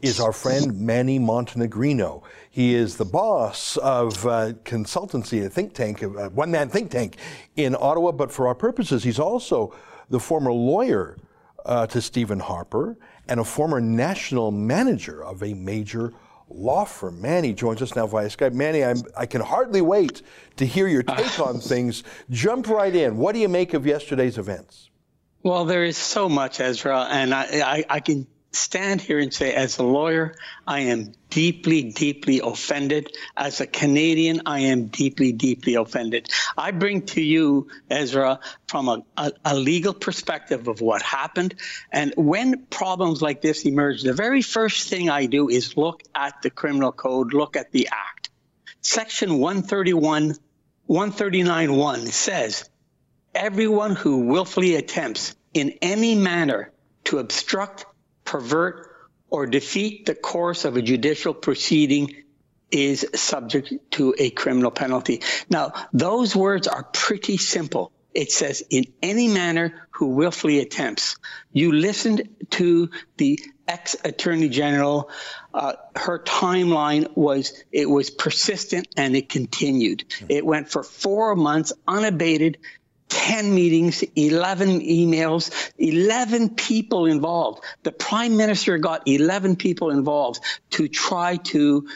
[0.00, 2.22] is our friend Manny Montenegrino.
[2.54, 7.16] He is the boss of uh, consultancy, a think tank, a one man think tank
[7.56, 9.74] in Ottawa, but for our purposes, he's also
[10.08, 11.16] the former lawyer
[11.66, 12.96] uh, to Stephen Harper
[13.26, 16.12] and a former national manager of a major
[16.48, 17.20] law firm.
[17.20, 18.52] Manny joins us now via Skype.
[18.52, 20.22] Manny, I'm, i can hardly wait
[20.54, 22.04] to hear your take on things.
[22.30, 23.16] Jump right in.
[23.16, 24.90] What do you make of yesterday's events?
[25.42, 29.54] Well, there is so much, Ezra, and I, I, I can stand here and say,
[29.54, 30.34] as a lawyer,
[30.66, 33.14] I am deeply, deeply offended.
[33.36, 36.28] As a Canadian, I am deeply, deeply offended.
[36.56, 41.54] I bring to you, Ezra, from a, a, a, legal perspective of what happened.
[41.90, 46.42] And when problems like this emerge, the very first thing I do is look at
[46.42, 48.30] the criminal code, look at the act.
[48.80, 50.34] Section 131,
[50.88, 52.68] 139.1 says,
[53.34, 56.70] everyone who willfully attempts in any manner
[57.04, 57.86] to obstruct,
[58.24, 58.90] pervert,
[59.30, 62.14] or defeat the course of a judicial proceeding
[62.70, 65.22] is subject to a criminal penalty.
[65.48, 67.92] Now, those words are pretty simple.
[68.14, 71.16] It says, in any manner who willfully attempts.
[71.52, 75.10] You listened to the ex attorney general.
[75.52, 80.04] Uh, her timeline was it was persistent and it continued.
[80.28, 82.58] It went for four months unabated.
[83.08, 87.64] 10 meetings, 11 emails, 11 people involved.
[87.82, 90.40] The prime minister got 11 people involved
[90.70, 91.88] to try to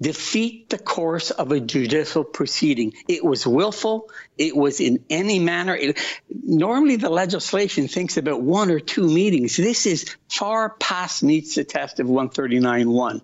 [0.00, 2.92] defeat the course of a judicial proceeding.
[3.08, 4.10] It was willful.
[4.36, 5.74] It was in any manner.
[5.74, 5.98] It,
[6.28, 9.56] normally, the legislation thinks about one or two meetings.
[9.56, 13.20] This is far past meets the test of 139.1.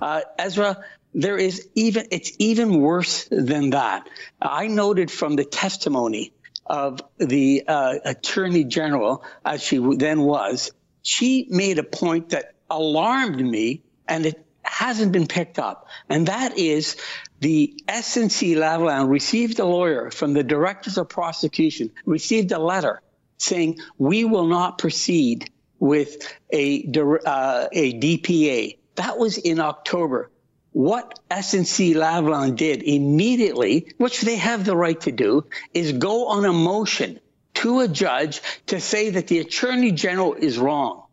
[0.00, 0.84] Uh, Ezra,
[1.14, 4.08] there is even it's even worse than that.
[4.40, 6.32] I noted from the testimony
[6.66, 10.70] of the uh, attorney general, as she then was,
[11.02, 15.88] she made a point that alarmed me, and it hasn't been picked up.
[16.08, 16.96] And that is
[17.40, 23.02] the SNC Lavalin received a lawyer from the directors of prosecution, received a letter
[23.38, 25.50] saying, we will not proceed
[25.80, 26.84] with a,
[27.26, 28.78] uh, a DPA.
[28.94, 30.30] That was in October
[30.72, 36.44] what SNC Lavalin did immediately, which they have the right to do, is go on
[36.44, 37.20] a motion
[37.54, 41.04] to a judge to say that the attorney general is wrong.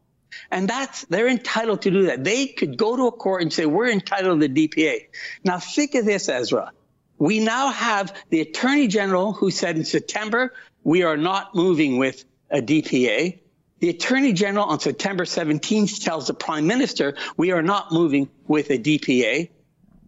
[0.51, 2.23] And that's, they're entitled to do that.
[2.23, 5.07] They could go to a court and say, we're entitled to the DPA.
[5.43, 6.71] Now think of this, Ezra.
[7.17, 10.53] We now have the attorney general who said in September,
[10.83, 13.39] we are not moving with a DPA.
[13.79, 18.69] The Attorney General on September 17th tells the Prime Minister we are not moving with
[18.71, 19.49] a DPA.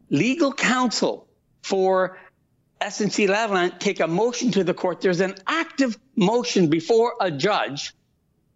[0.10, 1.28] Legal counsel
[1.62, 2.18] for
[2.82, 5.02] SNC Lavalin take a motion to the court.
[5.02, 7.94] There's an active motion before a judge,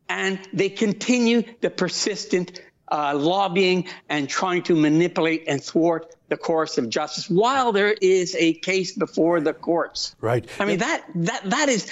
[0.09, 2.61] and they continue the persistent
[2.91, 8.35] uh, lobbying and trying to manipulate and thwart the course of justice while there is
[8.37, 10.15] a case before the courts.
[10.21, 10.47] Right.
[10.59, 11.91] I mean that that that is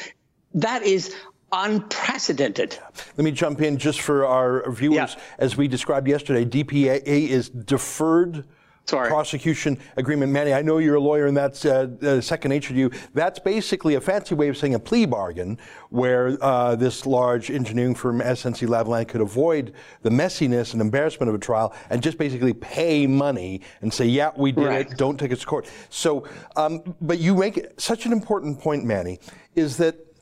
[0.56, 1.14] that is
[1.54, 2.78] unprecedented.
[3.16, 5.16] Let me jump in just for our viewers.
[5.16, 5.24] Yeah.
[5.38, 8.46] As we described yesterday, DPA is deferred.
[8.86, 9.08] Sorry.
[9.08, 10.34] prosecution agreement.
[10.34, 12.92] Manny, I know you're a lawyer and that's uh, uh, second nature to you.
[13.14, 15.58] That's basically a fancy way of saying a plea bargain
[15.90, 21.36] where uh, this large engineering firm, SNC Lavalin, could avoid the messiness and embarrassment of
[21.36, 24.92] a trial and just basically pay money and say, yeah, we did right.
[24.92, 25.66] it, don't take us to court.
[25.90, 26.28] So,
[26.58, 29.18] um, but you make such an important point, Manny,
[29.56, 30.13] is that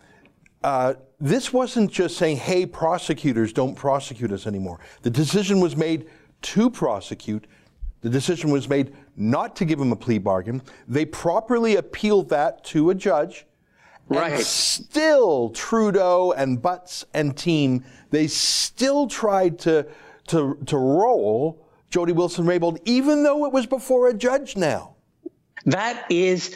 [0.64, 4.80] uh, this wasn't just saying, hey, prosecutors, don't prosecute us anymore.
[5.02, 6.08] The decision was made
[6.44, 7.46] to prosecute.
[8.02, 10.62] The decision was made not to give him a plea bargain.
[10.88, 13.46] They properly appealed that to a judge.
[14.10, 14.34] Right.
[14.34, 19.88] And still, Trudeau and Butts and team, they still tried to,
[20.28, 24.96] to, to roll Jody Wilson Raybould, even though it was before a judge now.
[25.66, 26.56] That is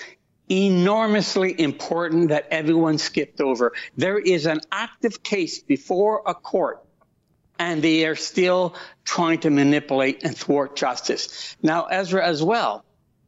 [0.49, 3.73] enormously important that everyone skipped over.
[3.97, 6.85] There is an active case before a court
[7.59, 11.55] and they are still trying to manipulate and thwart justice.
[11.61, 12.83] Now, Ezra, as well,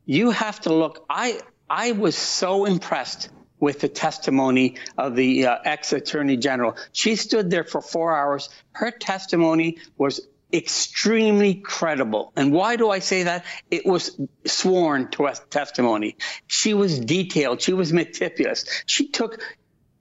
[0.06, 1.06] you have to look.
[1.10, 1.40] I
[1.70, 6.76] I was so impressed with the testimony of the uh, ex attorney general.
[6.92, 8.50] She stood there for four hours.
[8.72, 10.22] Her testimony was
[10.52, 12.32] extremely credible.
[12.36, 13.46] And why do I say that?
[13.70, 16.18] It was sworn to testimony.
[16.48, 17.62] She was detailed.
[17.62, 18.66] She was meticulous.
[18.86, 19.42] She took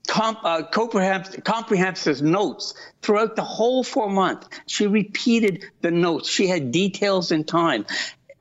[0.07, 4.47] comp, uh, comprehensive, comprehensive notes throughout the whole four months.
[4.65, 6.29] She repeated the notes.
[6.29, 7.85] She had details in time.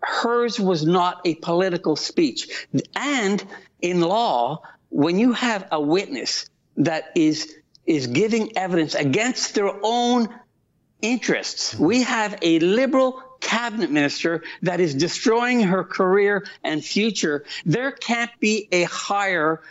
[0.01, 2.67] Hers was not a political speech.
[2.95, 3.45] And
[3.81, 7.53] in law, when you have a witness that is
[7.85, 10.29] is giving evidence against their own
[11.13, 11.75] interests.
[11.79, 17.45] We have a liberal cabinet minister that is destroying her career and future.
[17.65, 19.63] There can't be a higher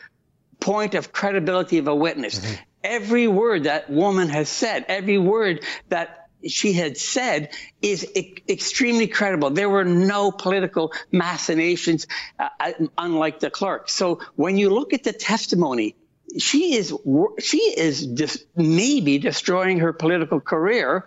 [0.60, 2.40] point of credibility of a witness.
[2.40, 2.54] Mm-hmm.
[2.84, 7.50] Every word that woman has said, every word that she had said
[7.82, 9.50] is e- extremely credible.
[9.50, 12.08] There were no political machinations,
[12.40, 13.90] uh, uh unlike the clerk.
[13.90, 15.96] So when you look at the testimony,
[16.38, 16.94] she is
[17.40, 21.06] she is just maybe destroying her political career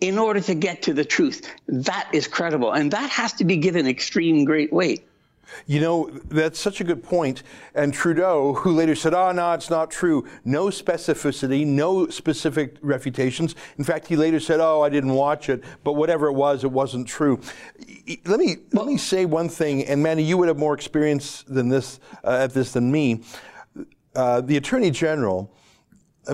[0.00, 1.50] in order to get to the truth.
[1.68, 2.72] That is credible.
[2.72, 5.06] And that has to be given extreme great weight.
[5.66, 7.42] You know, that's such a good point.
[7.74, 10.26] And Trudeau, who later said, oh, no, it's not true.
[10.44, 13.56] No specificity, no specific refutations.
[13.76, 16.70] In fact, he later said, oh, I didn't watch it, but whatever it was, it
[16.70, 17.40] wasn't true.
[18.26, 21.68] Let me, let me say one thing, and Manny, you would have more experience than
[21.68, 23.24] this, uh, at this than me.
[24.14, 25.54] Uh, the Attorney General,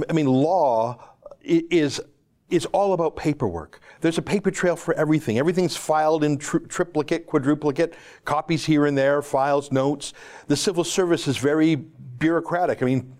[0.08, 2.00] I mean, law is
[2.48, 3.80] is all about paperwork.
[4.00, 5.38] There's a paper trail for everything.
[5.38, 10.12] Everything's filed in tri- triplicate, quadruplicate, copies here and there, files, notes.
[10.46, 12.82] The civil service is very bureaucratic.
[12.82, 13.16] I mean,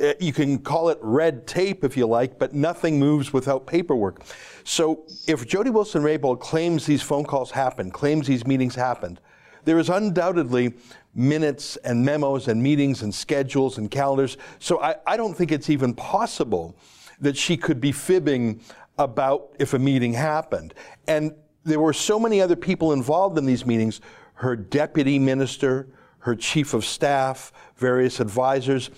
[0.00, 4.22] eh, you can call it red tape if you like, but nothing moves without paperwork.
[4.64, 9.20] So if Jody Wilson Raybould claims these phone calls happened, claims these meetings happened,
[9.64, 10.74] there is undoubtedly
[11.14, 14.36] minutes and memos and meetings and schedules and calendars.
[14.58, 16.76] So I, I don't think it's even possible
[17.20, 18.60] that she could be fibbing
[18.98, 20.74] about if a meeting happened.
[21.06, 21.34] And
[21.64, 24.00] there were so many other people involved in these meetings
[24.38, 25.86] her deputy minister,
[26.18, 28.90] her chief of staff, various advisors.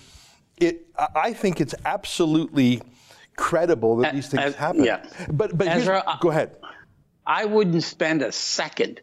[0.57, 2.81] It, I think it's absolutely
[3.35, 4.83] credible that these things uh, happen.
[4.83, 5.05] yeah.
[5.31, 6.55] But, but Ezra, go ahead.
[7.25, 9.01] I wouldn't spend a second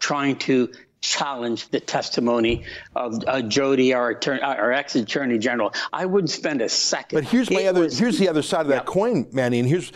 [0.00, 5.72] trying to challenge the testimony of uh, Jody, our, attorney, our ex-attorney general.
[5.92, 7.16] I wouldn't spend a second.
[7.16, 7.80] But here's my It other.
[7.82, 9.58] was- here's the other side of that coin, Manny.
[9.60, 9.92] And here's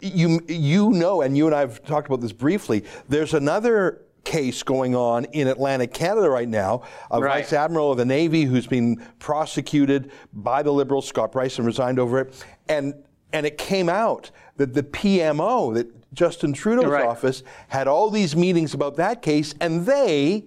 [0.00, 0.40] you.
[0.48, 2.84] You know, and you and I have talked about this briefly.
[3.08, 6.82] There's another case going on in Atlantic Canada right now.
[7.10, 7.42] A Right.
[7.44, 11.06] vice admiral of the Navy who's been prosecuted by the Liberals.
[11.06, 12.94] Scott Brison resigned over it, and
[13.32, 17.04] and it came out that the PMO that Justin Trudeau's Right.
[17.06, 20.44] office had all these meetings about that case, and they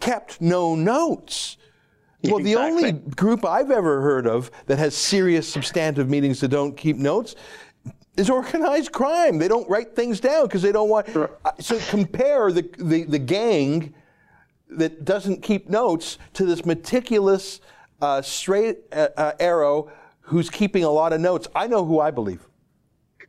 [0.00, 1.56] kept no notes.
[2.24, 6.76] Well, the only group I've ever heard of that has serious substantive meetings that don't
[6.76, 7.36] keep notes
[8.16, 9.38] is organized crime.
[9.38, 11.14] They don't write things down because they don't want.
[11.14, 11.28] Uh,
[11.60, 13.94] So compare the, the, the gang
[14.70, 17.60] that doesn't keep notes to this meticulous,
[18.00, 19.88] uh, straight uh, uh, arrow
[20.22, 21.46] who's keeping a lot of notes.
[21.54, 22.44] I know who I believe.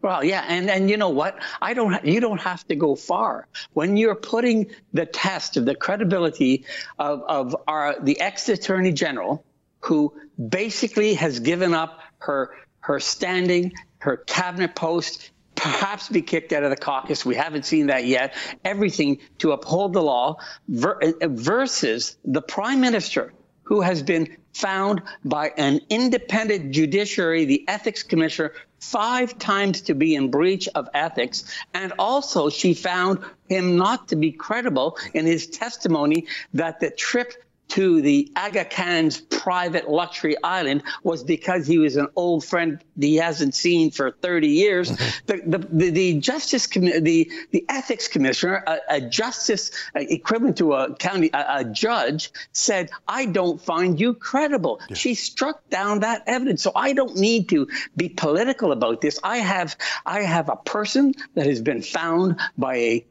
[0.01, 1.39] Well, yeah, and and you know what?
[1.61, 2.05] I don't.
[2.05, 6.65] You don't have to go far when you're putting the test of the credibility
[6.99, 9.43] of of our the ex attorney general,
[9.81, 15.31] who basically has given up her her standing, her cabinet post.
[15.55, 17.25] Perhaps be kicked out of the caucus.
[17.25, 18.35] We haven't seen that yet.
[18.63, 20.37] Everything to uphold the law
[20.67, 23.33] ver- versus the prime minister,
[23.63, 30.15] who has been found by an independent judiciary, the ethics commissioner, five times to be
[30.15, 31.43] in breach of ethics.
[31.73, 33.19] And also, she found
[33.49, 37.33] him not to be credible in his testimony that the trip
[37.69, 43.15] to the Aga Khan's private luxury island was because he was an old friend he
[43.15, 44.89] hasn't seen for 30 years.
[45.25, 50.57] the, the, the, the justice, commi- the, the ethics commissioner, a, a justice uh, equivalent
[50.57, 54.81] to a county, a, a judge said, I don't find you credible.
[54.93, 56.63] She struck down that evidence.
[56.63, 59.19] So I don't need to be political about this.
[59.23, 63.05] I have, I have a person that has been found by a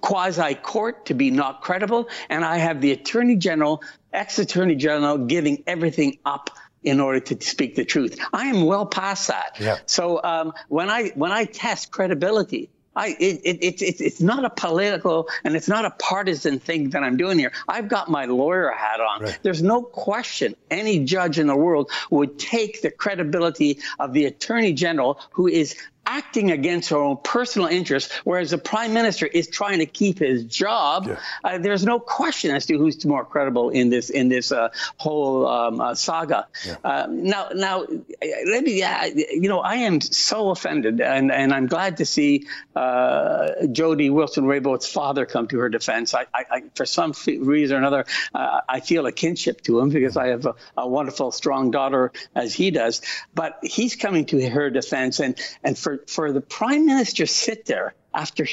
[0.00, 3.82] quasi court to be not credible, and I have the attorney general,
[4.12, 6.50] ex attorney general, giving everything up
[6.82, 8.18] in order to speak the truth.
[8.32, 9.56] I am well past that.
[9.60, 9.78] Yeah.
[9.86, 12.70] So um, when I when I test credibility.
[12.96, 16.90] I, it, it, it, it, it's not a political and it's not a partisan thing
[16.90, 17.52] that I'm doing here.
[17.68, 19.32] I've got my lawyer hat on.
[19.42, 24.72] There's no question any judge in the world would take the credibility of the attorney
[24.72, 25.76] general who is
[26.10, 30.44] acting against her own personal interests, whereas the prime minister is trying to keep his
[30.44, 31.08] job.
[31.44, 35.46] Uh, there's no question as to who's more credible in this in this uh, whole
[35.46, 36.48] um, uh, saga.
[36.84, 37.86] Uh, now, now,
[38.46, 38.82] let me.
[39.30, 44.44] You know, I am so offended, and, and I'm glad to see uh, Jody Wilson
[44.44, 46.14] Raybould's father come to her defense.
[46.14, 48.04] I, I, I for some f- reason or another,
[48.34, 52.12] uh, I feel a kinship to him because I have a, a wonderful, strong daughter
[52.34, 53.02] as he does.
[53.34, 57.94] But he's coming to her defense, and and for for the prime minister sit there
[58.14, 58.46] after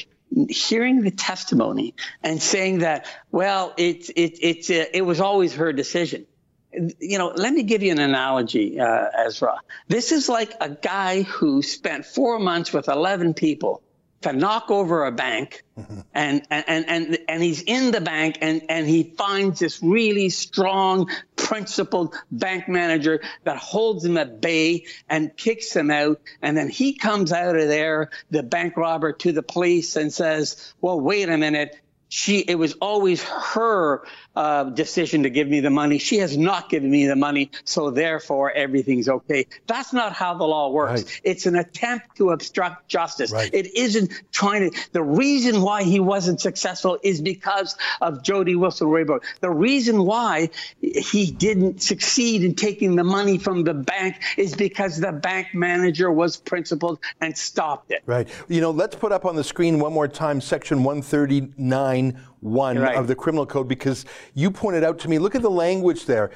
[0.49, 5.71] hearing the testimony and saying that well it it it, uh, it was always her
[5.71, 6.25] decision.
[6.71, 9.59] You know let me give you an analogy uh, ezra.
[9.87, 13.81] This is like a guy who spent four months with 11 people
[14.21, 15.99] to knock over a bank mm-hmm.
[16.13, 21.09] and, and and and he's in the bank and and he finds this really strong
[21.35, 26.19] principled bank manager that holds him at bay and kicks him out.
[26.41, 30.73] And then he comes out of there the bank robber to the police and says
[30.81, 31.79] well wait a minute.
[32.09, 34.03] She it was always her
[34.37, 35.97] uh, decision to give me the money.
[35.97, 39.47] She has not given me the money, so therefore everything's okay.
[39.65, 41.01] That's not how the law works.
[41.01, 41.21] Right.
[41.23, 43.31] It's an attempt to obstruct justice.
[43.31, 43.51] Right.
[43.51, 44.79] It isn't trying to.
[44.91, 49.23] The reason why he wasn't successful is because of Jody Wilson Raybould.
[49.39, 54.99] The reason why he didn't succeed in taking the money from the bank is because
[54.99, 58.03] the bank manager was principled and stopped it.
[58.05, 58.29] Right.
[58.47, 62.95] You know, let's put up on the screen one more time section 139 1 Right.
[62.95, 66.31] of the criminal code because you pointed out to me, look at the language there.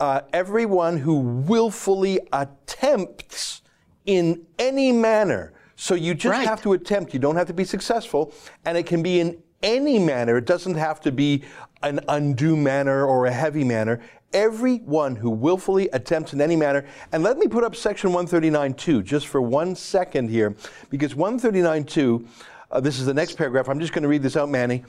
[0.00, 3.62] Uh, everyone who willfully attempts
[4.06, 5.52] in any manner.
[5.76, 6.46] So you just Right.
[6.48, 7.12] have to attempt.
[7.12, 8.32] You don't have to be successful.
[8.64, 10.36] And it can be in any manner.
[10.36, 11.42] It doesn't have to be
[11.82, 14.00] an undue manner or a heavy manner.
[14.32, 16.84] Everyone who willfully attempts in any manner.
[17.12, 20.56] And let me put up section 139.2 just for one second here,
[20.90, 22.24] because 139.2,
[22.70, 23.68] uh, this is the next paragraph.
[23.68, 24.84] I'm just going to read this out, Manny.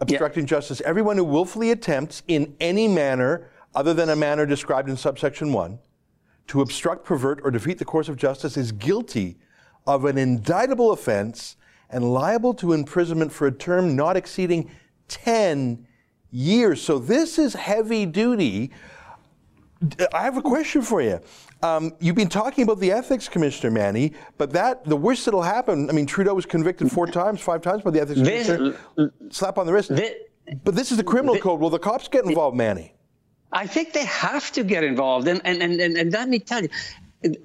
[0.00, 0.80] Obstructing justice.
[0.84, 5.78] Everyone who willfully attempts in any manner other than a manner described in subsection 1
[6.48, 9.38] to obstruct, pervert, or defeat the course of justice is guilty
[9.86, 11.56] of an indictable offense
[11.90, 14.70] and liable to imprisonment for a term not exceeding
[15.08, 15.86] 10
[16.30, 16.80] years.
[16.80, 18.70] So this is heavy duty.
[20.12, 21.20] I have a question for you.
[21.62, 25.88] Um, you've been talking about the ethics commissioner, Manny, but that the worst that'll happen.
[25.88, 29.12] I mean, Trudeau was convicted four times, five times by the ethics This- commissioner.
[29.30, 29.92] Slap on the wrist.
[30.64, 31.60] but this is the criminal code.
[31.60, 32.94] Will the cops get involved, Manny?
[33.52, 35.26] I think they have to get involved.
[35.28, 36.68] And, and, and, and, and let me tell you,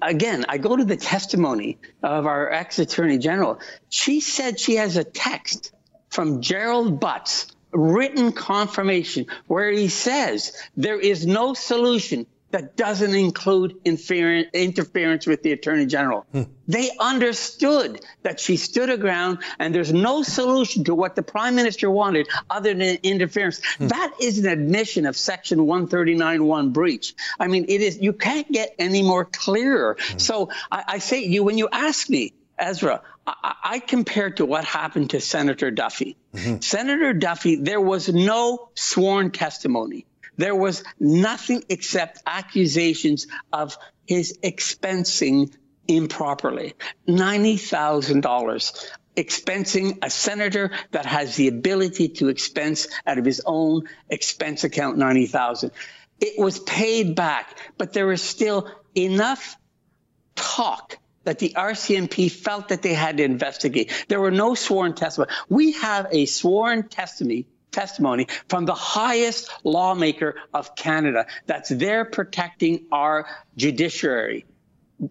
[0.02, 3.60] again, I go to the testimony of our ex attorney general.
[3.88, 5.72] She said she has a text
[6.10, 13.74] from Gerald Butts, written confirmation, where he says there is no solution that doesn't include
[13.84, 16.24] interference, interference with the attorney general.
[16.30, 16.42] Hmm.
[16.68, 21.56] They understood that she stood her ground and there's no solution to what the prime
[21.56, 23.60] minister wanted other than interference.
[23.78, 23.88] Hmm.
[23.88, 27.16] That is an admission of section 139.1 breach.
[27.40, 29.96] I mean, it is, you can't get any more clearer.
[29.98, 30.18] Hmm.
[30.18, 34.44] So I, I say to you, when you ask me, Ezra, I, I compare to
[34.44, 36.16] what happened to Senator Duffy.
[36.34, 36.60] Mm-hmm.
[36.60, 40.06] Senator Duffy, there was no sworn testimony.
[40.36, 45.54] There was nothing except accusations of his expensing
[45.86, 46.74] improperly.
[47.08, 54.64] $90,000 expensing a senator that has the ability to expense out of his own expense
[54.64, 55.70] account 90,000.
[56.20, 59.56] It was paid back, but there was still enough
[60.34, 64.06] talk that the RCMP felt that they had to investigate.
[64.08, 65.32] There were no sworn testimony.
[65.48, 72.86] We have a sworn testimony testimony from the highest lawmaker of Canada that's there protecting
[72.92, 74.46] our judiciary.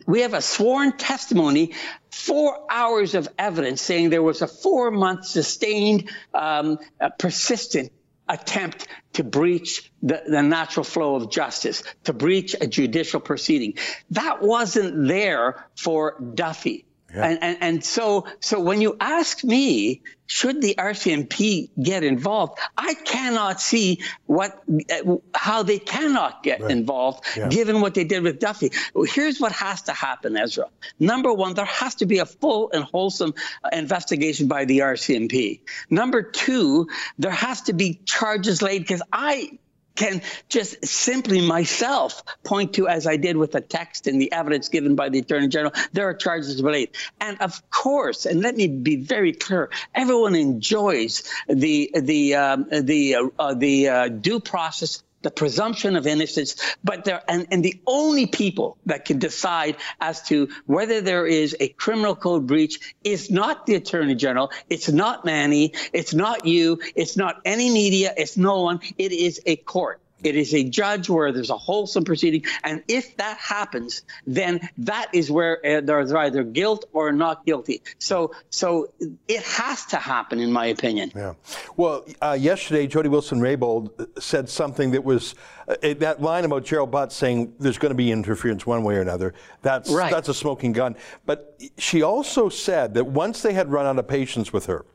[0.08, 1.74] We have a sworn testimony,
[2.10, 7.92] four hours of evidence saying there was a four month sustained, um, uh, persistent
[8.34, 13.76] attempt to breach the, the natural flow of justice, to breach a judicial proceeding.
[14.12, 16.86] That wasn't there for Duffy.
[17.22, 22.58] And, and and so so when you ask me, should the RCMP get involved?
[22.78, 27.50] I cannot see what uh, how they cannot get involved, Yeah.
[27.50, 28.72] given what they did with Duffy.
[29.06, 30.70] Here's what has to happen, Ezra.
[31.00, 33.34] Number one, there has to be a full and wholesome
[33.64, 35.60] uh, investigation by the RCMP.
[35.90, 36.88] Number two,
[37.20, 39.60] there has to be charges laid because I
[39.96, 44.70] can just simply myself point to, as I did with the text and the evidence
[44.70, 46.96] given by the Attorney General, there are charges related.
[47.20, 53.16] And of course, and let me be very clear, everyone enjoys the the um, the
[53.16, 55.04] uh, uh, the uh, due process.
[55.24, 60.22] The presumption of innocence, but there and, and the only people that can decide as
[60.24, 65.26] to whether there is a criminal code breach is not the attorney general, it's not
[65.26, 68.82] Manny, it's not you, it's not any media, it's no one.
[68.98, 70.03] It is a court.
[70.24, 75.10] It is a judge where there's a wholesome proceeding, and if that happens, then that
[75.14, 77.82] is where uh, there's either guilt or not guilty.
[78.00, 78.92] So, so
[79.28, 81.12] it has to happen, in my opinion.
[81.16, 81.34] Yeah.
[81.76, 85.36] Well, uh, yesterday, Jody Wilson Raybould said something that was
[85.68, 89.02] uh, that line about Gerald Butts saying there's going to be interference one way or
[89.02, 89.34] another.
[89.62, 90.12] That's Right.
[90.12, 90.96] that's a smoking gun.
[91.26, 94.86] But she also said that once they had run out of patience with her,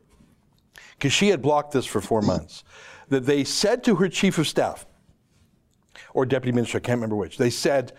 [0.97, 2.63] because she had blocked this for four months,
[3.07, 4.85] that they said to her chief of staff
[6.19, 7.37] or deputy minister, I can't remember which.
[7.37, 7.93] They said,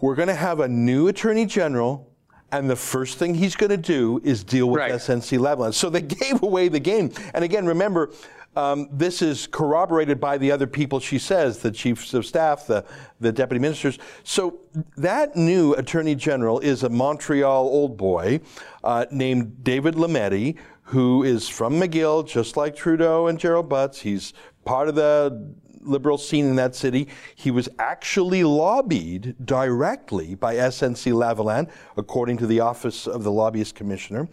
[0.00, 2.06] "We're going to have a new attorney general."
[2.52, 5.72] And the first thing he's going to do is deal with SNC Lavalin.
[5.72, 7.12] So they gave away the game.
[7.32, 8.10] And again, remember,
[8.56, 12.84] um, this is corroborated by the other people she says, the chiefs of staff, the,
[13.20, 13.98] the deputy ministers.
[14.24, 14.60] So
[14.96, 18.40] that new attorney general is a Montreal old boy
[18.82, 24.00] uh, named David Lametti, who is from McGill, just like Trudeau and Gerald Butts.
[24.00, 24.32] He's
[24.64, 27.08] part of the liberal scene in that city.
[27.34, 33.74] He was actually lobbied directly by SNC Lavalin, according to the Office of the Lobbyist
[33.74, 34.28] Commissioner.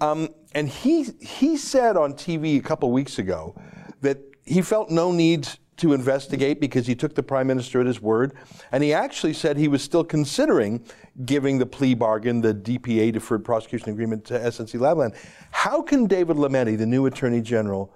[0.00, 3.54] Um, and he, he said on TV a couple weeks ago
[4.00, 8.00] that he felt no need to investigate because he took the prime minister at his
[8.00, 8.34] word.
[8.72, 10.84] And he actually said he was still considering
[11.24, 15.16] giving the plea bargain, the DPA deferred prosecution agreement to SNC Lavalin.
[15.50, 17.94] How can David Lametti, the new attorney general,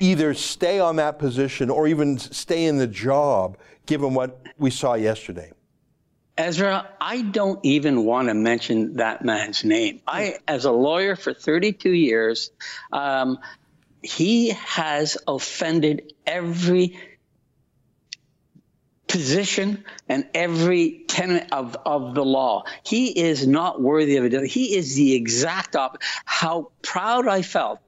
[0.00, 4.94] either stay on that position or even stay in the job given what we saw
[4.94, 5.52] yesterday?
[6.36, 10.00] Ezra, I don't even want to mention that man's name.
[10.06, 12.52] I, as a lawyer for 32 years,
[12.92, 13.38] um,
[14.02, 16.96] he has offended every
[19.08, 22.62] position and every tenet of, of the law.
[22.84, 24.46] He is not worthy of it.
[24.46, 26.06] He is the exact opposite.
[26.24, 27.80] How proud I felt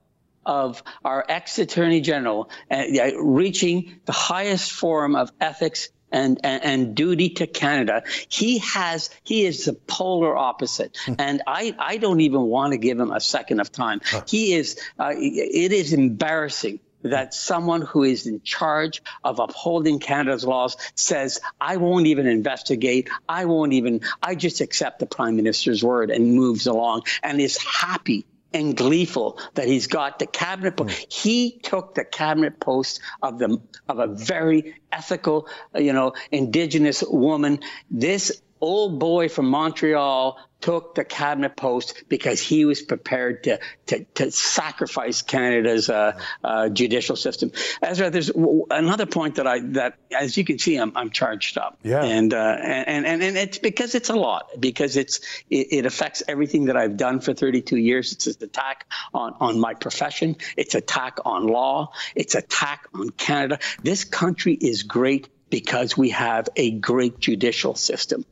[0.45, 2.85] of our ex attorney general uh,
[3.21, 8.03] reaching the highest form of ethics and, and, and, duty to Canada.
[8.29, 11.15] He has he is the polar opposite, hmm.
[11.19, 14.01] and I, I don't even want to give him a second of time.
[14.27, 20.45] He is uh, it is embarrassing that someone who is in charge of upholding Canada's
[20.45, 23.09] laws says, I won't even investigate.
[23.29, 27.57] I won't even, I just accept the prime minister's word and moves along and is
[27.57, 30.91] happy and gleeful that he's got the cabinet post.
[30.91, 31.13] Mm.
[31.13, 37.61] He took the cabinet post of the of a very ethical, you know, indigenous woman.
[37.91, 44.05] This old boy from Montreal took the cabinet post because he was prepared to to,
[44.15, 47.51] to sacrifice Canada's uh, uh, judicial system.
[47.83, 48.31] Ezra, there's
[48.71, 51.79] another point that I that as you can see, I'm, I'm charged up.
[51.83, 52.03] Yeah.
[52.03, 56.23] And, uh, and and and it's because it's a lot because it's it, it, affects
[56.29, 58.13] everything that I've done for 32 years.
[58.13, 60.37] It's an attack on on my profession.
[60.57, 61.93] It's attack on law.
[62.15, 63.59] It's attack on Canada.
[63.83, 68.25] This country is great because we have a great judicial system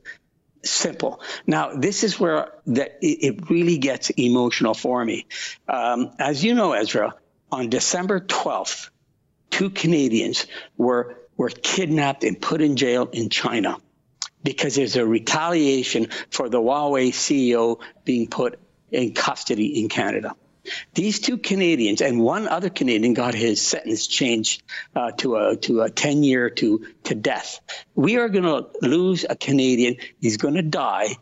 [0.64, 1.20] simple.
[1.46, 5.26] Now, this is where the, it really gets emotional for me.
[5.68, 7.14] Um, as you know, Ezra,
[7.50, 8.90] on December 12th,
[9.50, 10.46] two Canadians
[10.76, 13.78] were, were kidnapped and put in jail in China
[14.42, 18.58] because there's a retaliation for the Huawei CEO being put
[18.90, 20.34] in custody in Canada.
[20.94, 24.62] These two Canadians and one other Canadian got his sentence changed
[24.94, 27.60] uh, to a to a ten year to to death.
[27.94, 29.96] We are going to lose a Canadian.
[30.20, 31.16] He's going to die,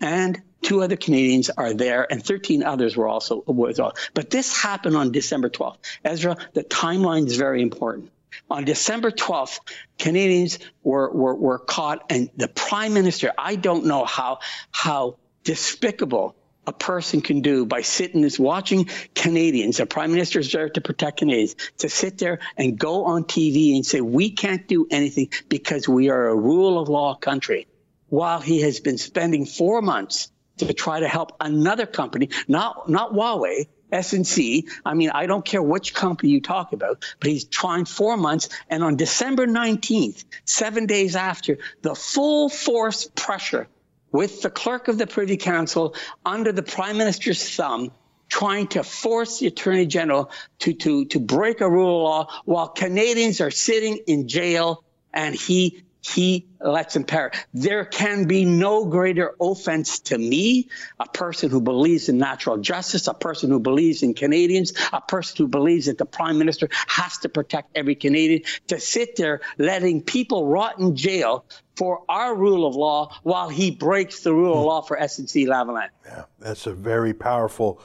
[0.00, 3.78] and two other Canadians are there, and 13 others were also was.
[3.78, 3.94] all.
[4.14, 5.78] But this happened on December 12th.
[6.04, 8.10] Ezra, the timeline is very important.
[8.50, 9.60] On December 12th,
[9.98, 14.40] Canadians were, were, were caught, and the Prime Minister, I don't know how
[14.70, 16.36] how despicable
[16.68, 20.80] a person can do by sitting is watching Canadians, the prime minister is there to
[20.80, 25.30] protect Canadians, to sit there and go on TV and say, we can't do anything
[25.48, 27.66] because we are a rule of law country,
[28.08, 33.12] while he has been spending four months to try to help another company, not, not
[33.12, 34.68] Huawei, SNC.
[34.84, 38.50] I mean, I don't care which company you talk about, but he's trying four months.
[38.68, 43.68] And on December 19th, seven days after, the full force pressure
[44.12, 45.94] with the clerk of the Privy Council
[46.24, 47.92] under the Prime Minister's thumb,
[48.28, 50.30] trying to force the Attorney General
[50.60, 55.34] to, to, to break a rule of law while Canadians are sitting in jail and
[55.34, 55.82] he
[56.14, 57.34] he lets him perish.
[57.54, 63.06] There can be no greater offense to me, a person who believes in natural justice,
[63.06, 67.18] a person who believes in Canadians, a person who believes that the prime minister has
[67.18, 71.44] to protect every Canadian, to sit there letting people rot in jail
[71.76, 75.88] for our rule of law while he breaks the rule of law for SNC Lavalin.
[76.04, 77.80] Yeah, that's a very powerful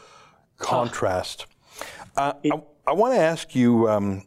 [0.58, 1.46] contrast.
[2.18, 4.24] Uh, I, I want to ask you um,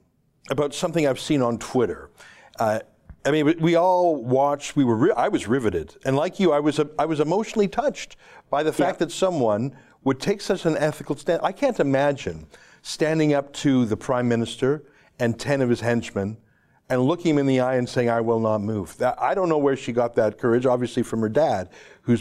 [0.51, 2.11] about something I've seen on Twitter.
[2.59, 2.81] Uh,
[3.27, 4.77] I mean, we all watched.
[4.77, 5.17] We were.
[5.19, 6.81] I was riveted, and like you, I was.
[6.99, 8.17] I was emotionally touched
[8.51, 9.07] by the fact yeah.
[9.07, 11.41] that someone would take such an ethical stand.
[11.43, 12.47] I can't imagine
[12.83, 14.85] standing up to the prime minister
[15.19, 16.37] and ten of his henchmen
[16.89, 19.49] and looking him in the eye and saying, "I will not move." That, I don't
[19.49, 20.65] know where she got that courage.
[20.65, 21.71] Obviously, from her dad,
[22.03, 22.17] who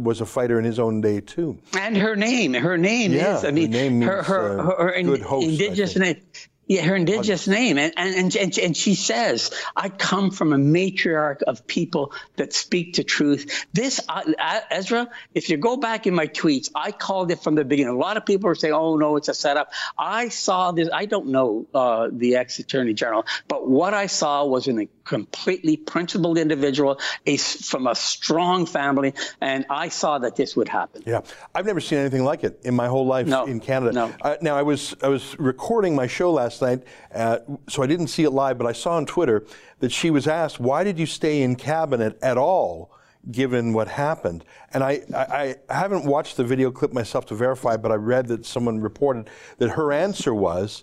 [0.00, 1.56] was a fighter in his own day too.
[1.78, 3.44] And her name, her name yeah, is.
[3.44, 6.20] I mean, her, name means, her, her, uh, her, her good host, indigenous name.
[6.68, 7.76] Yeah, her indigenous name.
[7.76, 12.94] And, and, and, and she says, I come from a matriarch of people that speak
[12.94, 13.66] the truth.
[13.72, 14.22] This, uh,
[14.70, 17.94] Ezra, if you go back in my tweets, I called it from the beginning.
[17.94, 19.72] A lot of people are saying, oh, no, it's a setup.
[19.98, 20.88] I saw this.
[20.92, 25.76] I don't know uh, the ex attorney general, but what I saw was an completely
[25.76, 31.02] principled individual, a, from a strong family, and I saw that this would happen.
[31.06, 31.20] Yeah,
[31.54, 33.92] I've never seen anything like it in my whole life No, in Canada.
[33.92, 34.14] no.
[34.20, 36.82] Uh, now I was I was recording my show last night,
[37.14, 37.38] uh,
[37.68, 39.44] so I didn't see it live, but I saw on Twitter
[39.80, 42.90] that she was asked, "Why did you stay in cabinet at all?"
[43.30, 44.44] Given what happened,
[44.74, 48.26] and I, I, I haven't watched the video clip myself to verify, but I read
[48.26, 50.82] that someone reported that her answer was,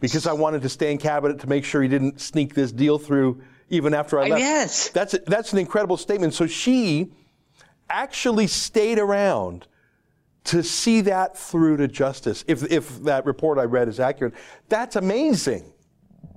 [0.00, 2.98] "Because I wanted to stay in cabinet to make sure he didn't sneak this deal
[2.98, 3.40] through,
[3.70, 4.88] even after I Uh, left." yes.
[4.90, 6.34] that's that's an incredible statement.
[6.34, 7.12] So she
[7.88, 9.66] actually stayed around
[10.44, 12.44] to see that through to justice.
[12.46, 14.34] If, if that report I read is accurate,
[14.68, 15.72] that's amazing.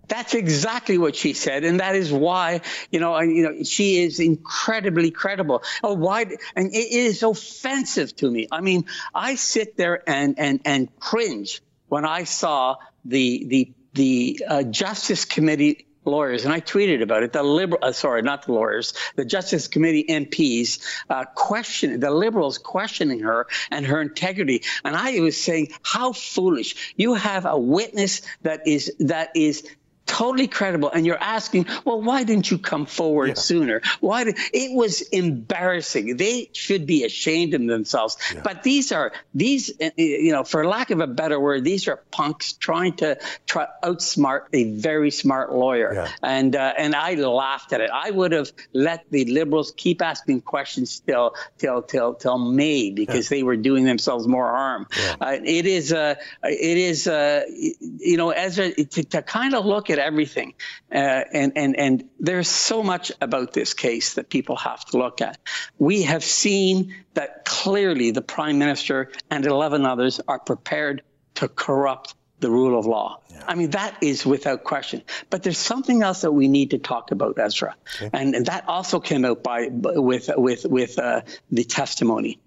[0.08, 4.20] That's exactly what she said, and that is why you know, you know, she is
[4.20, 5.62] incredibly credible.
[5.84, 6.26] Oh, why?
[6.56, 8.48] And it is offensive to me.
[8.52, 14.44] I mean, I sit there and and and cringe when I saw the the the
[14.48, 17.34] uh, Justice Committee lawyers, and I tweeted about it.
[17.34, 20.80] The liberal, uh, sorry, not the lawyers, the Justice Committee MPs
[21.10, 24.64] uh, questioning the liberals questioning her and her integrity.
[24.84, 26.94] And I was saying, how foolish!
[26.96, 29.68] You have a witness that is that is
[30.10, 30.90] totally credible.
[30.90, 33.82] And you're asking well why didn't you come forward sooner?
[34.00, 36.18] Why did it was embarrassing.
[36.18, 38.18] They should be ashamed of themselves.
[38.44, 41.98] But these are these uh, you know for lack of a better word these are
[42.12, 46.08] punks trying to try outsmart a very smart lawyer.
[46.24, 47.92] And uh, and I laughed at it.
[47.94, 53.30] I would have let the liberals keep asking questions till till till till May because
[53.30, 54.88] they were doing themselves more harm.
[55.22, 59.92] Uh, it is uh, it is uh, you know Ezra to, to kind of look
[59.92, 60.54] at everything
[60.92, 65.22] uh, and and and there's so much about this case that people have to look
[65.22, 65.38] at
[65.78, 71.04] we have seen that clearly the prime minister and 11 others are prepared
[71.36, 73.20] to corrupt the rule of law.
[73.48, 75.04] I mean, that is without question.
[75.30, 77.76] But there's something else that we need to talk about, Ezra,
[78.14, 81.22] and, and that also came out by with with with uh,
[81.52, 82.40] the testimony.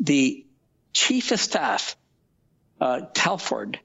[0.00, 0.44] The
[0.92, 1.96] chief of staff,
[2.80, 3.78] uh, Telford,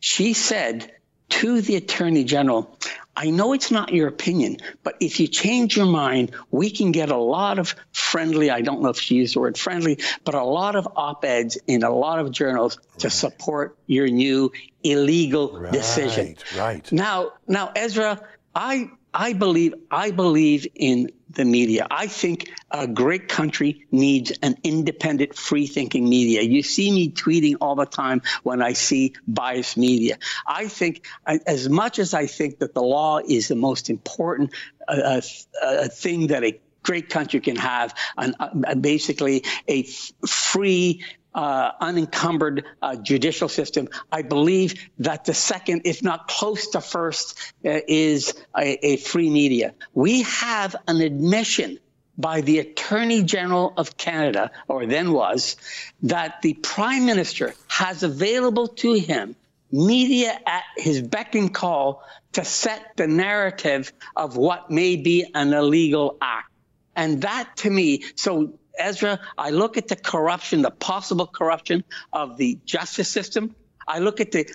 [0.00, 0.92] she said
[1.32, 2.78] to the attorney general,
[3.16, 7.10] I know it's not your opinion, but if you change your mind, we can get
[7.10, 10.44] a lot of friendly, I don't know if she used the word friendly, but a
[10.44, 14.52] lot of op eds in a lot of journals to support your new
[14.82, 16.36] illegal decision.
[16.56, 16.90] Right.
[16.92, 18.20] Now, now, Ezra,
[18.54, 21.86] I I believe I believe in the media.
[21.90, 26.42] I think a great country needs an independent, free-thinking media.
[26.42, 30.18] You see me tweeting all the time when I see biased media.
[30.46, 34.52] I think, as much as I think that the law is the most important
[34.88, 35.20] uh, uh,
[35.62, 39.84] uh, thing that a great country can have, an, uh, basically a
[40.26, 41.04] free
[41.34, 43.88] uh, unencumbered uh, judicial system.
[44.10, 49.30] I believe that the second, if not close to first, uh, is a, a free
[49.30, 49.74] media.
[49.94, 51.78] We have an admission
[52.18, 55.56] by the Attorney General of Canada, or then was,
[56.02, 59.34] that the Prime Minister has available to him
[59.70, 62.02] media at his beck and call
[62.32, 66.50] to set the narrative of what may be an illegal act.
[66.94, 72.36] And that to me, so Ezra, I look at the corruption, the possible corruption of
[72.36, 73.54] the justice system.
[73.86, 74.52] I look at the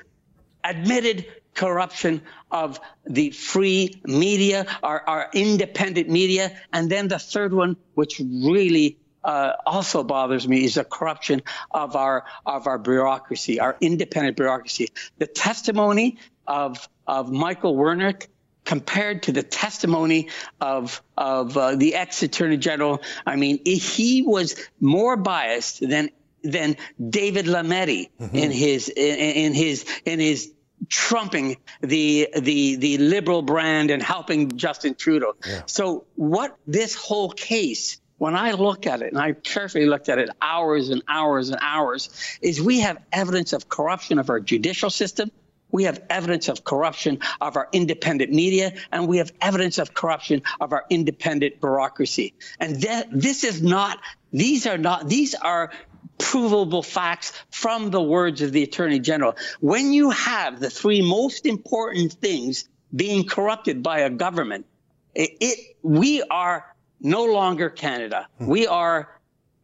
[0.63, 2.21] admitted corruption
[2.51, 6.55] of the free media, our, our independent media.
[6.71, 11.95] And then the third one, which really uh, also bothers me, is the corruption of
[11.95, 14.89] our of our bureaucracy, our independent bureaucracy.
[15.17, 18.27] The testimony of of Michael Wernick
[18.67, 20.27] compared to the testimony
[20.59, 23.01] of of uh, the ex attorney general.
[23.25, 26.09] I mean, he was more biased than
[26.43, 26.75] than
[27.09, 30.51] David Lametti in his in, in his in his
[30.89, 35.35] trumping the the the liberal brand and helping Justin Trudeau.
[35.65, 40.17] So what this whole case when I look at it, and I carefully looked at
[40.17, 42.09] it hours and hours and hours,
[42.41, 45.31] is we have evidence of corruption of our judicial system.
[45.71, 50.43] We have evidence of corruption of our independent media, and we have evidence of corruption
[50.59, 52.33] of our independent bureaucracy.
[52.59, 53.99] And that, this is not,
[54.31, 55.71] these are not, these are
[56.17, 59.35] provable facts from the words of the Attorney General.
[59.59, 64.65] When you have the three most important things being corrupted by a government,
[65.13, 66.65] it, it we are
[66.99, 68.27] no longer Canada.
[68.39, 69.09] We are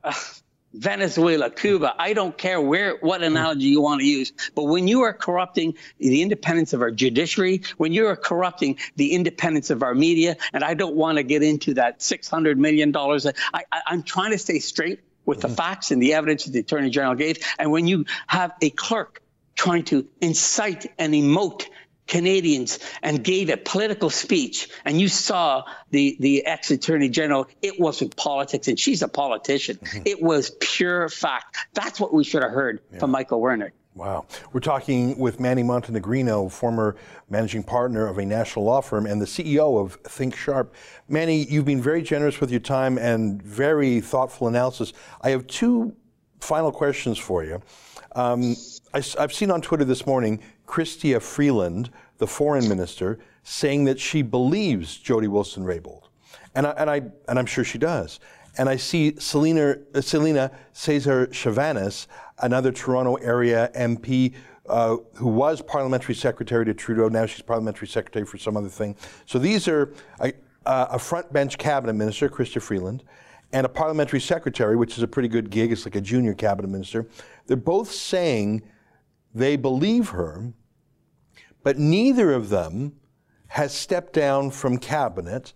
[0.04, 0.14] uh,
[0.74, 1.96] Venezuela, Cuba.
[1.98, 5.76] I don't care where what analogy you want to use, but when you are corrupting
[6.00, 10.64] the independence of our judiciary, when you are corrupting the independence of our media, and
[10.64, 13.26] I don't want to get into that six hundred million dollars.
[13.26, 15.56] I, I, I'm trying to stay straight with the mm-hmm.
[15.56, 17.38] facts and the evidence that the Attorney General gave.
[17.60, 19.22] And when you have a clerk
[19.56, 21.68] trying to incite and emote
[22.08, 27.80] Canadians and gave a political speech, and you saw the the ex attorney general, it
[27.80, 29.80] wasn't politics, and she's a politician.
[30.06, 31.58] It was pure fact.
[31.74, 33.00] That's what we should have heard yeah.
[33.00, 33.72] from Michael Wernick.
[33.96, 34.26] Wow.
[34.52, 36.96] We're talking with Manny Montenegrino, former
[37.30, 40.74] managing partner of a national law firm and the CEO of Think Sharp.
[41.08, 44.94] Manny, you've been very generous with your time and very thoughtful analysis.
[45.22, 45.96] I have two
[46.40, 47.62] final questions for you.
[48.16, 48.56] Um,
[48.94, 54.22] I, have seen on Twitter this morning Chrystia Freeland, the foreign minister, saying that she
[54.22, 56.04] believes Jody Wilson-Raybould,
[56.56, 58.20] and I, and I and I'm sure she does.
[58.58, 62.08] And I see Celina uh, Selena Cesar Chavanes,
[62.40, 64.34] another Toronto area MP.
[64.66, 67.10] Uh, who was parliamentary secretary to Trudeau.
[67.10, 68.96] Now she's parliamentary secretary for some other thing.
[69.26, 70.32] So these are a,
[70.66, 73.04] a front bench cabinet minister, Chrystia Freeland,
[73.52, 75.74] and a parliamentary secretary, which is a pretty good gig.
[75.74, 77.06] It's like a junior cabinet minister.
[77.46, 78.64] They're both saying
[79.34, 80.54] they believe her,
[81.64, 82.94] but neither of them
[83.48, 85.54] has stepped down from cabinet,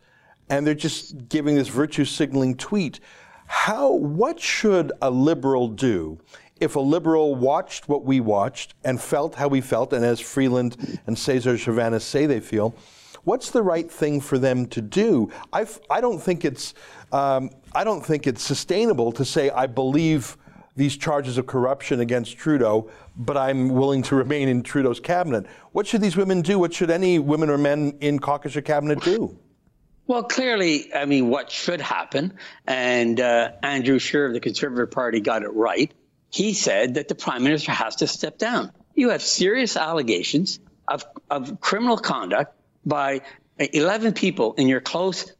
[0.49, 2.99] and they're just giving this virtue signaling tweet.
[3.47, 6.19] How, what should a liberal do
[6.59, 10.99] if a liberal watched what we watched and felt how we felt, and as Freeland
[11.05, 12.75] and Caesar-Chavannes say they feel,
[13.23, 15.29] what's the right thing for them to do?
[15.53, 16.73] I've, I don't think it's
[17.11, 20.37] um, I don't think it's sustainable to say I believe
[20.77, 25.45] these charges of corruption against Trudeau, but I'm willing to remain in Trudeau's cabinet.
[25.71, 26.59] What should these women do?
[26.59, 29.37] What should any women or men in caucus or cabinet do?
[30.05, 32.33] Well, clearly, I mean, what should happen,
[32.65, 35.91] and uh, Andrew Scheer of the Conservative Party got it right.
[36.29, 38.71] He said that the prime minister has to step down.
[38.93, 42.53] You have serious allegations of, of criminal conduct
[42.85, 43.21] by
[43.59, 45.31] 11 people in your close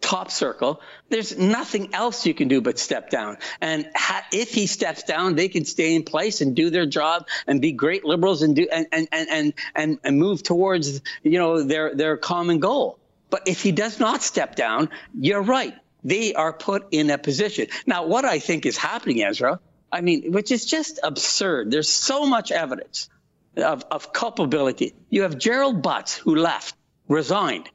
[0.00, 3.38] top circle, there's nothing else you can do but step down.
[3.60, 7.28] And ha- if he steps down, they can stay in place and do their job
[7.46, 11.62] and be great liberals and do and and and and, and move towards you know
[11.62, 12.98] their their common goal.
[13.28, 15.74] But if he does not step down, you're right.
[16.02, 17.66] They are put in a position.
[17.86, 19.60] Now, what I think is happening, Ezra,
[19.92, 21.70] I mean, which is just absurd.
[21.70, 23.08] There's so much evidence
[23.56, 24.94] of, of culpability.
[25.10, 26.74] You have Gerald Butts, who left,
[27.06, 27.68] resigned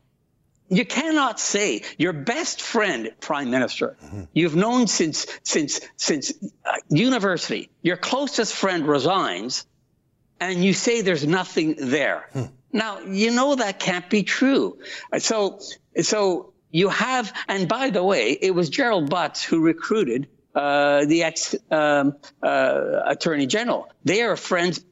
[0.69, 4.23] you cannot say your best friend, Prime Minister, mm-hmm.
[4.33, 6.33] you've known since since since
[6.65, 9.65] uh, university, your closest friend resigns,
[10.39, 12.29] and you say there's nothing there.
[12.33, 12.43] Hmm.
[12.71, 14.79] Now you know that can't be true.
[15.19, 15.59] So
[16.01, 21.23] so you have, and by the way, it was Gerald Butts who recruited uh, the
[21.23, 23.89] ex um, uh, Attorney General.
[24.03, 24.83] They are friends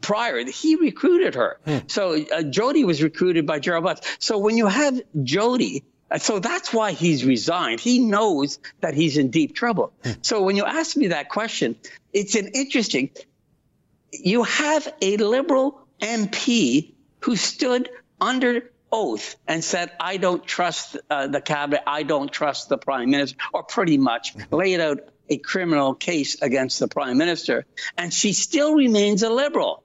[0.00, 0.44] prior.
[0.44, 1.58] He recruited her.
[1.64, 1.78] Hmm.
[1.86, 4.16] So uh, Jody was recruited by Gerald Butts.
[4.18, 7.80] So when you have Jody, uh, so that's why he's resigned.
[7.80, 9.92] He knows that he's in deep trouble.
[10.04, 10.12] Hmm.
[10.22, 11.76] So when you ask me that question,
[12.12, 13.10] it's an interesting.
[14.12, 17.88] You have a liberal MP who stood
[18.20, 23.10] under oath and said, I don't trust uh, the cabinet, I don't trust the prime
[23.10, 24.54] minister, or pretty much hmm.
[24.54, 27.66] laid out a criminal case against the prime minister,
[27.96, 29.82] and she still remains a liberal.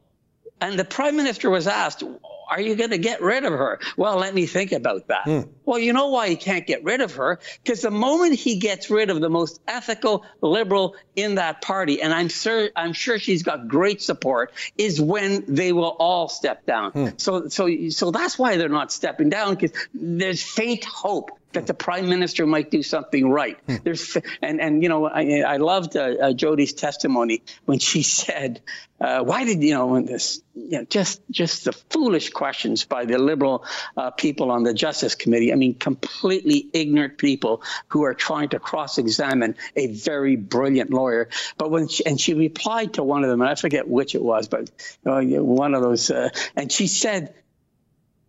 [0.60, 2.04] And the prime minister was asked,
[2.50, 3.80] are you going to get rid of her?
[3.98, 5.24] Well, let me think about that.
[5.24, 5.42] Hmm.
[5.66, 7.40] Well, you know why he can't get rid of her?
[7.62, 12.14] Because the moment he gets rid of the most ethical liberal in that party, and
[12.14, 16.92] I'm sure I'm sure she's got great support, is when they will all step down.
[16.92, 17.08] Hmm.
[17.18, 21.74] So, so, so that's why they're not stepping down because there's faint hope that the
[21.74, 23.58] prime minister might do something right.
[23.66, 23.76] Hmm.
[23.84, 28.62] There's and and you know I, I loved uh, uh, Jody's testimony when she said,
[29.02, 33.06] uh, "Why did you know when this you know just just the foolish questions by
[33.06, 35.52] the liberal uh, people on the Justice Committee?
[35.52, 41.30] I mean, completely ignorant people who are trying to cross-examine a very brilliant lawyer.
[41.58, 44.22] But when she, and she replied to one of them, and I forget which it
[44.22, 44.70] was, but
[45.04, 47.34] one of those, uh, and she said."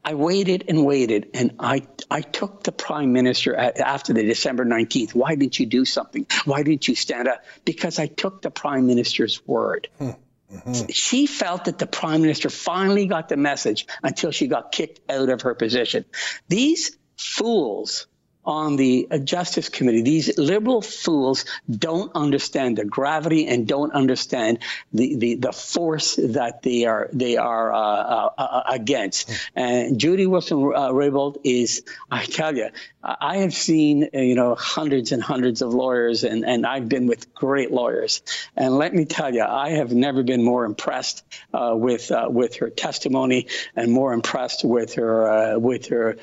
[0.04, 5.14] I waited and waited, and I I took the prime minister after the December 19th.
[5.14, 6.26] Why didn't you do something?
[6.44, 7.44] Why didn't you stand up?
[7.64, 9.88] Because I took the prime minister's word.
[9.98, 10.10] Hmm.
[10.52, 10.88] Mm-hmm.
[10.88, 15.28] She felt that the prime minister finally got the message until she got kicked out
[15.28, 16.06] of her position.
[16.48, 18.06] These fools
[18.48, 25.16] on the Justice Committee, these liberal fools don't understand the gravity and don't understand the,
[25.16, 29.30] the, the force that they are they are uh, uh, uh against.
[29.54, 32.70] And Judy Wilson uh, Raybould is, I tell you,
[33.02, 37.06] I have seen uh, you know hundreds and hundreds of lawyers, and, and I've been
[37.06, 38.22] with great lawyers.
[38.56, 41.22] And let me tell you, I have never been more impressed
[41.52, 46.16] uh, with with her testimony and more impressed with her with her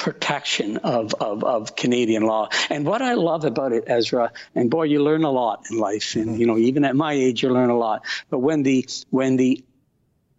[0.00, 2.48] protection of, of, of Canadian law.
[2.70, 6.16] And what I love about it, Ezra, and boy, you learn a lot in life.
[6.16, 8.06] And, you know, even at my age, you learn a lot.
[8.30, 9.62] But when the, when the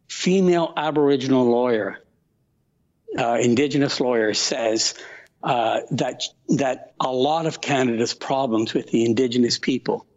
[0.09, 1.99] female Aboriginal lawyer,
[3.16, 4.95] uh, Indigenous lawyer, says
[5.43, 10.07] uh, that that a lot of Canada's problems with the Indigenous people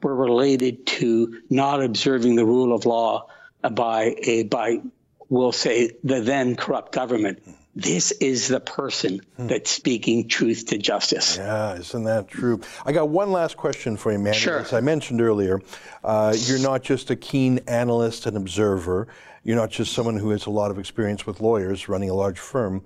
[0.00, 3.28] were related to not observing the rule of law
[3.68, 4.80] by a by
[5.28, 7.42] we'll say the then corrupt government.
[7.74, 11.38] This is the person that's speaking truth to justice.
[11.38, 12.60] Yeah, isn't that true?
[12.84, 14.36] I got one last question for you, Manny.
[14.36, 14.58] Sure.
[14.58, 15.58] As I mentioned earlier,
[16.04, 19.08] uh, you're not just a keen analyst and observer.
[19.42, 22.38] You're not just someone who has a lot of experience with lawyers running a large
[22.38, 22.84] firm,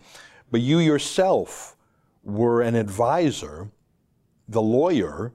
[0.53, 1.77] but you yourself
[2.23, 3.69] were an advisor,
[4.49, 5.33] the lawyer,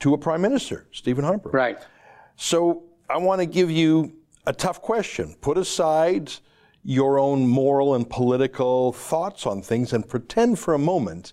[0.00, 1.50] to a prime minister, Stephen Harper.
[1.50, 1.78] Right.
[2.36, 4.12] So I want to give you
[4.46, 5.34] a tough question.
[5.40, 6.32] Put aside
[6.84, 11.32] your own moral and political thoughts on things and pretend for a moment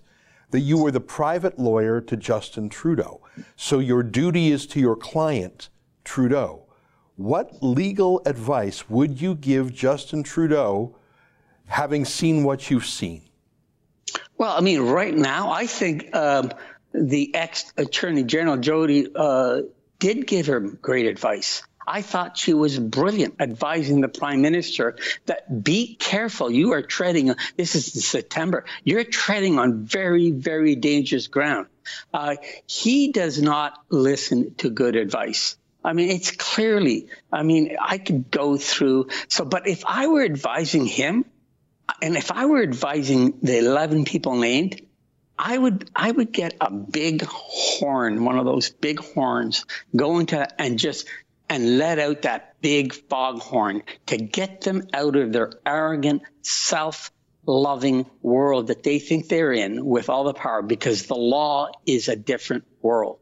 [0.50, 3.20] that you were the private lawyer to Justin Trudeau.
[3.56, 5.68] So your duty is to your client,
[6.04, 6.66] Trudeau.
[7.16, 10.96] What legal advice would you give Justin Trudeau
[11.66, 13.22] having seen what you've seen?
[14.38, 16.52] Well, I mean, right now, I think um,
[16.92, 19.62] the ex Attorney General Jody uh,
[19.98, 21.62] did give him great advice.
[21.86, 26.50] I thought she was brilliant advising the prime minister that be careful.
[26.50, 31.66] You are treading, this is September, you're treading on very, very dangerous ground.
[32.12, 35.56] Uh, he does not listen to good advice.
[35.84, 39.08] I mean, it's clearly, I mean, I could go through.
[39.28, 41.24] So, but if I were advising him,
[42.00, 44.80] and if I were advising the 11 people named,
[45.38, 49.64] I would I would get a big horn, one of those big horns,
[49.94, 51.08] go into and just
[51.52, 58.68] and let out that big foghorn to get them out of their arrogant, self-loving world
[58.68, 62.64] that they think they're in with all the power because the law is a different
[62.80, 63.18] world.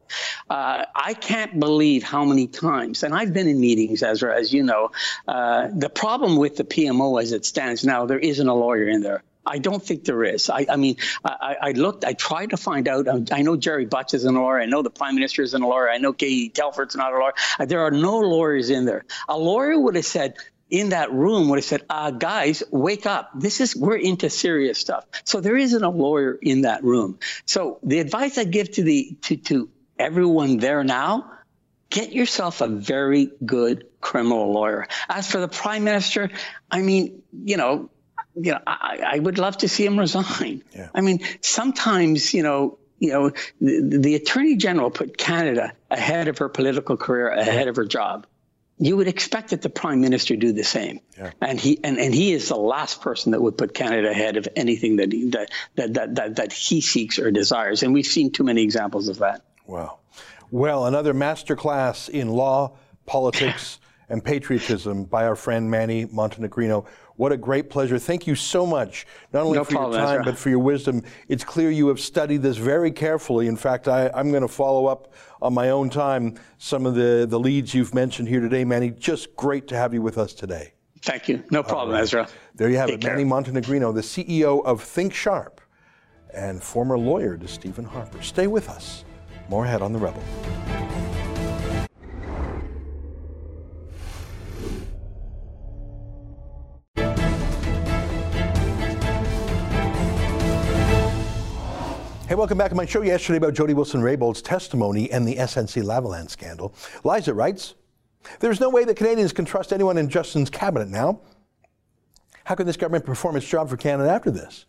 [0.49, 4.63] Uh, I can't believe how many times, and I've been in meetings, Ezra, as you
[4.63, 4.91] know,
[5.27, 9.01] uh, the problem with the PMO as it stands now, there isn't a lawyer in
[9.01, 9.23] there.
[9.45, 10.49] I don't think there is.
[10.49, 13.07] I, I mean, I, I, looked, I tried to find out.
[13.07, 14.59] um, I know Gerry Butts is a lawyer.
[14.59, 15.89] I know the Prime Minister is a lawyer.
[15.89, 17.33] I know Katie Telford's not a lawyer.
[17.59, 19.05] Uh, There are no lawyers in there.
[19.27, 20.35] A lawyer would have said,
[20.69, 23.31] in that room would have said, uh, guys, wake up.
[23.35, 25.05] This is, we're into serious stuff.
[25.25, 27.19] So there isn't a lawyer in that room.
[27.45, 29.69] So the advice I give to the, to, to
[29.99, 31.31] everyone there now,
[31.89, 34.87] get yourself a very good criminal lawyer.
[35.09, 36.29] As for the prime minister,
[36.69, 37.89] I mean, you know,
[38.35, 40.63] you know, I, I would love to see him resign.
[40.75, 40.89] Yeah.
[40.93, 46.37] I mean, sometimes, you know, you know, the, the attorney general put Canada ahead of
[46.37, 48.27] her political career, ahead of her job.
[48.77, 51.31] You would expect that the prime minister do the same, yeah.
[51.39, 54.47] and he and, and he is the last person that would put Canada ahead of
[54.55, 58.31] anything that he, that, that that that that he seeks or desires, and we've seen
[58.31, 59.43] too many examples of that.
[59.67, 59.99] Wow.
[60.49, 62.75] Well, another masterclass in law,
[63.05, 63.79] politics,
[64.11, 66.85] and patriotism by our friend Manny Montenegrino.
[67.15, 67.99] What a great pleasure.
[67.99, 70.31] Thank you so much, not only No for problem, your time, Ezra.
[70.31, 71.03] but for your wisdom.
[71.27, 73.47] It's clear you have studied this very carefully.
[73.47, 77.25] In fact, I, I'm going to follow up on my own time some of the,
[77.29, 78.91] the leads you've mentioned here today, Manny.
[78.91, 80.73] Just great to have you with us today.
[81.01, 81.43] Thank you.
[81.51, 82.27] No problem, Ezra.
[82.55, 83.15] There you have Take it, care.
[83.15, 85.59] Manny Montenegrino, the CEO of Think Sharp
[86.33, 88.21] and former lawyer to Stephen Harper.
[88.21, 89.03] Stay with us.
[89.49, 90.23] More ahead on The Rebel.
[102.31, 106.29] Hey, welcome back to my show yesterday about Jody Wilson-Raybould's testimony and the SNC Lavalin
[106.29, 106.73] scandal.
[107.03, 107.75] Liza writes,
[108.39, 111.19] There's no way that Canadians can trust anyone in Justin's cabinet now.
[112.45, 114.63] How can this government perform its job for Canada after this?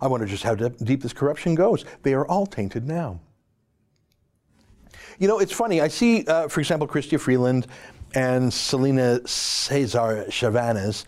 [0.00, 1.84] I wonder just how deep this corruption goes.
[2.02, 3.20] They are all tainted now.
[5.20, 5.80] You know, it's funny.
[5.80, 7.68] I see, uh, for example, Chrystia Freeland
[8.16, 11.04] and Selena Cesar Chavez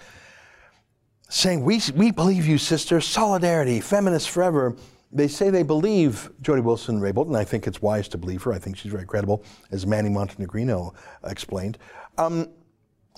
[1.28, 3.00] saying, we, we believe you, sister.
[3.00, 4.76] Solidarity, feminists forever.
[5.12, 8.52] They say they believe Jody Wilson Raybould, and I think it's wise to believe her.
[8.52, 11.78] I think she's very credible, as Manny Montenegrino explained.
[12.18, 12.49] Um,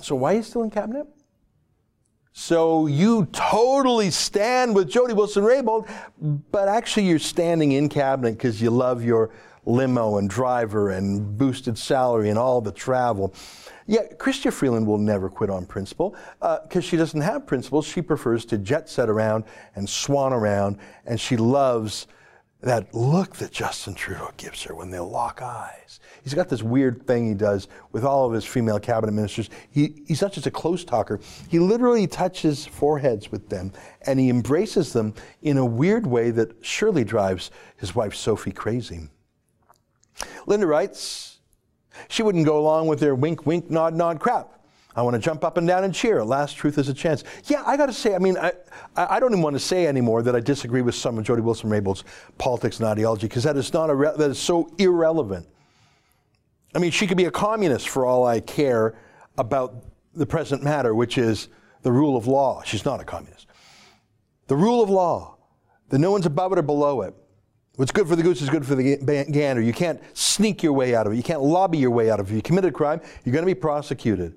[0.00, 1.06] so why are you still in cabinet?
[2.32, 5.90] So you totally stand with Jody Wilson Raybould,
[6.52, 9.30] but actually you're standing in cabinet because you love your
[9.68, 13.34] limo and driver and boosted salary and all the travel.
[13.86, 17.86] Yet Chrystia Freeland will never quit on principle uh, because she doesn't have principles.
[17.86, 19.44] She prefers to jet set around
[19.76, 22.06] and swan around, and she loves
[22.60, 26.00] that look that Justin Trudeau gives her when they lock eyes.
[26.24, 29.48] He's got this weird thing he does with all of his female cabinet ministers.
[29.70, 33.72] He, he's not just a close talker, he literally touches foreheads with them
[34.06, 39.08] and he embraces them in a weird way that surely drives his wife Sophie crazy.
[40.46, 41.38] Linda writes,
[42.08, 44.58] she wouldn't go along with their wink, wink, nod, nod crap.
[44.98, 46.24] I want to jump up and down and cheer.
[46.24, 47.22] Last truth is a chance.
[47.44, 48.52] Yeah, I got to say, I mean, I,
[48.96, 52.02] I don't even want to say anymore that I disagree with some of Jody Wilson-Raybould's
[52.36, 55.46] politics and ideology because that is not a that is so irrelevant.
[56.74, 58.98] I mean, she could be a communist for all I care
[59.36, 59.84] about
[60.14, 61.48] the present matter, which is
[61.82, 62.62] the rule of law.
[62.64, 63.46] She's not a communist.
[64.48, 65.36] The rule of law,
[65.90, 67.14] that no one's above it or below it.
[67.78, 68.96] What's good for the goose is good for the
[69.30, 69.62] gander.
[69.62, 71.16] You can't sneak your way out of it.
[71.16, 72.30] You can't lobby your way out of it.
[72.30, 74.36] If you commit a crime, you're going to be prosecuted.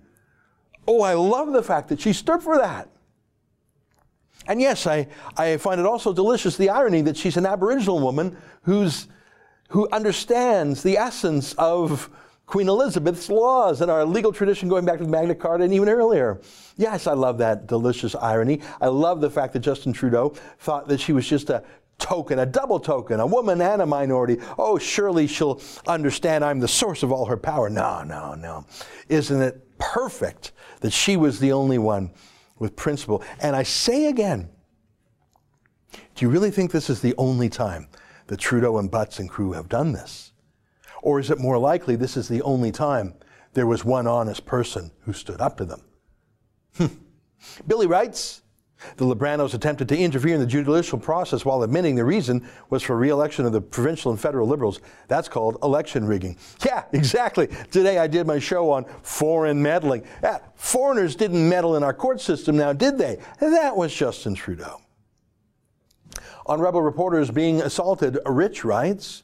[0.87, 2.87] Oh, I love the fact that she stood for that.
[4.45, 5.07] And yes, I,
[5.37, 9.07] I find it also delicious the irony that she's an Aboriginal woman who's,
[9.69, 12.11] who understands the essence of
[12.45, 16.41] Queen Elizabeth's laws and our legal tradition going back to Magna Carta and even earlier.
[16.77, 18.61] Yes, I love that delicious irony.
[18.79, 21.63] I love the fact that Justin Trudeau thought that she was just a
[22.01, 24.37] token, a double token, a woman and a minority.
[24.57, 27.69] Oh, surely she'll understand I'm the source of all her power.
[27.69, 28.65] No, no, no.
[29.07, 30.51] Isn't it perfect
[30.81, 32.11] that she was the only one
[32.59, 33.23] with principle?
[33.39, 34.49] And I say again,
[36.15, 37.87] do you really think this is the only time
[38.27, 40.31] that Trudeau and Butts and crew have done this?
[41.01, 43.15] Or is it more likely this is the only time
[43.53, 45.81] there was one honest person who stood up to them?
[46.77, 46.85] Hmm.
[47.67, 48.40] Billy writes,
[48.97, 52.97] the Libranos attempted to interfere in the judicial process while admitting the reason was for
[52.97, 54.79] re-election of the provincial and federal liberals.
[55.07, 56.37] That's called election rigging.
[56.65, 57.47] Yeah, exactly.
[57.71, 60.03] Today I did my show on foreign meddling.
[60.23, 63.17] Yeah, foreigners didn't meddle in our court system now, did they?
[63.39, 64.81] That was Justin Trudeau.
[66.47, 69.23] On Rebel reporters being assaulted, Rich writes,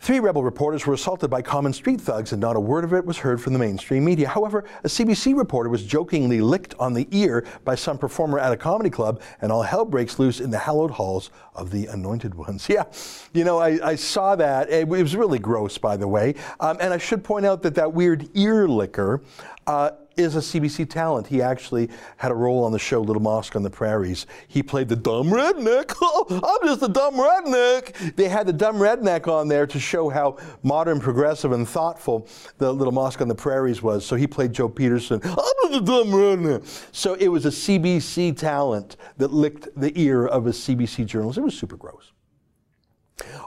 [0.00, 3.04] Three rebel reporters were assaulted by common street thugs, and not a word of it
[3.04, 4.28] was heard from the mainstream media.
[4.28, 8.56] However, a CBC reporter was jokingly licked on the ear by some performer at a
[8.56, 12.66] comedy club, and all hell breaks loose in the hallowed halls of the anointed ones.
[12.78, 12.84] Yeah,
[13.32, 14.68] you know, I, I saw that.
[14.70, 16.34] It was really gross, by the way.
[16.60, 19.22] Um, and I should point out that that weird ear licker
[19.66, 21.26] uh, is a CBC talent.
[21.26, 24.26] He actually had a role on the show Little Mosque on the Prairies.
[24.48, 25.94] He played the dumb redneck.
[26.30, 28.16] I'm just a dumb redneck.
[28.16, 32.26] They had the dumb redneck on there to show how modern, progressive, and thoughtful
[32.58, 34.04] the Little Mosque on the Prairies was.
[34.04, 35.20] So he played Joe Peterson.
[35.24, 36.66] I'm just a dumb redneck.
[36.92, 41.38] So it was a CBC talent that licked the ear of a CBC journalist.
[41.38, 42.12] It was super gross.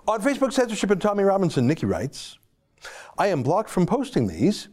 [0.07, 2.37] On Facebook censorship and Tommy Robinson, Nikki writes,
[3.17, 4.67] I am blocked from posting these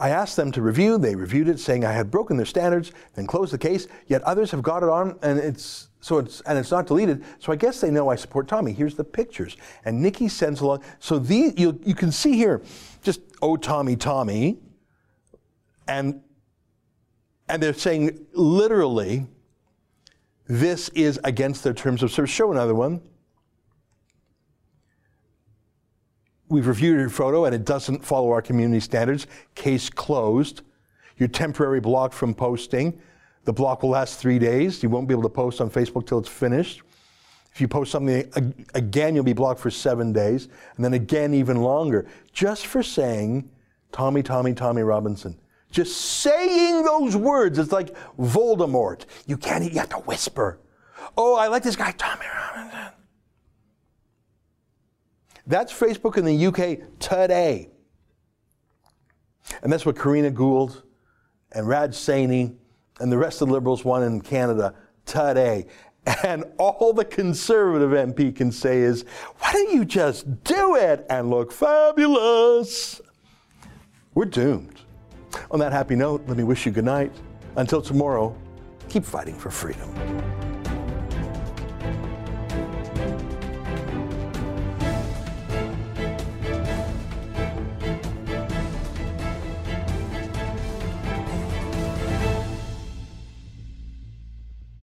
[0.00, 0.98] I asked them to review.
[0.98, 3.86] They reviewed it, saying I had broken their standards, then closed the case.
[4.06, 7.24] Yet others have got it on, and it's so it's and it's not deleted.
[7.38, 8.72] So I guess they know I support Tommy.
[8.72, 10.82] Here's the pictures, and Nikki sends along.
[10.98, 12.62] So these you you can see here,
[13.02, 14.58] just oh Tommy Tommy,
[15.86, 16.22] and
[17.48, 19.26] and they're saying literally,
[20.46, 22.30] this is against their terms of service.
[22.30, 23.00] Show another one.
[26.48, 29.26] We've reviewed your photo and it doesn't follow our community standards.
[29.54, 30.62] Case closed.
[31.16, 32.98] You're temporary blocked from posting.
[33.44, 34.82] The block will last three days.
[34.82, 36.82] You won't be able to post on Facebook till it's finished.
[37.54, 38.30] If you post something
[38.74, 43.50] again, you'll be blocked for seven days, and then again even longer, just for saying
[43.90, 45.36] Tommy, Tommy, Tommy Robinson.
[45.70, 49.06] Just saying those words, it's like Voldemort.
[49.26, 50.60] You can't, you have to whisper.
[51.16, 52.92] Oh, I like this guy, Tommy Robinson.
[55.48, 57.70] That's Facebook in the UK today.
[59.62, 60.82] And that's what Karina Gould
[61.52, 62.54] and Raj Saini
[63.00, 64.74] and the rest of the Liberals want in Canada
[65.06, 65.66] today.
[66.22, 69.06] And all the Conservative MP can say is,
[69.38, 73.00] why don't you just do it and look fabulous?
[74.14, 74.80] We're doomed.
[75.50, 77.12] On that happy note, let me wish you good night.
[77.56, 78.36] Until tomorrow,
[78.88, 80.57] keep fighting for freedom.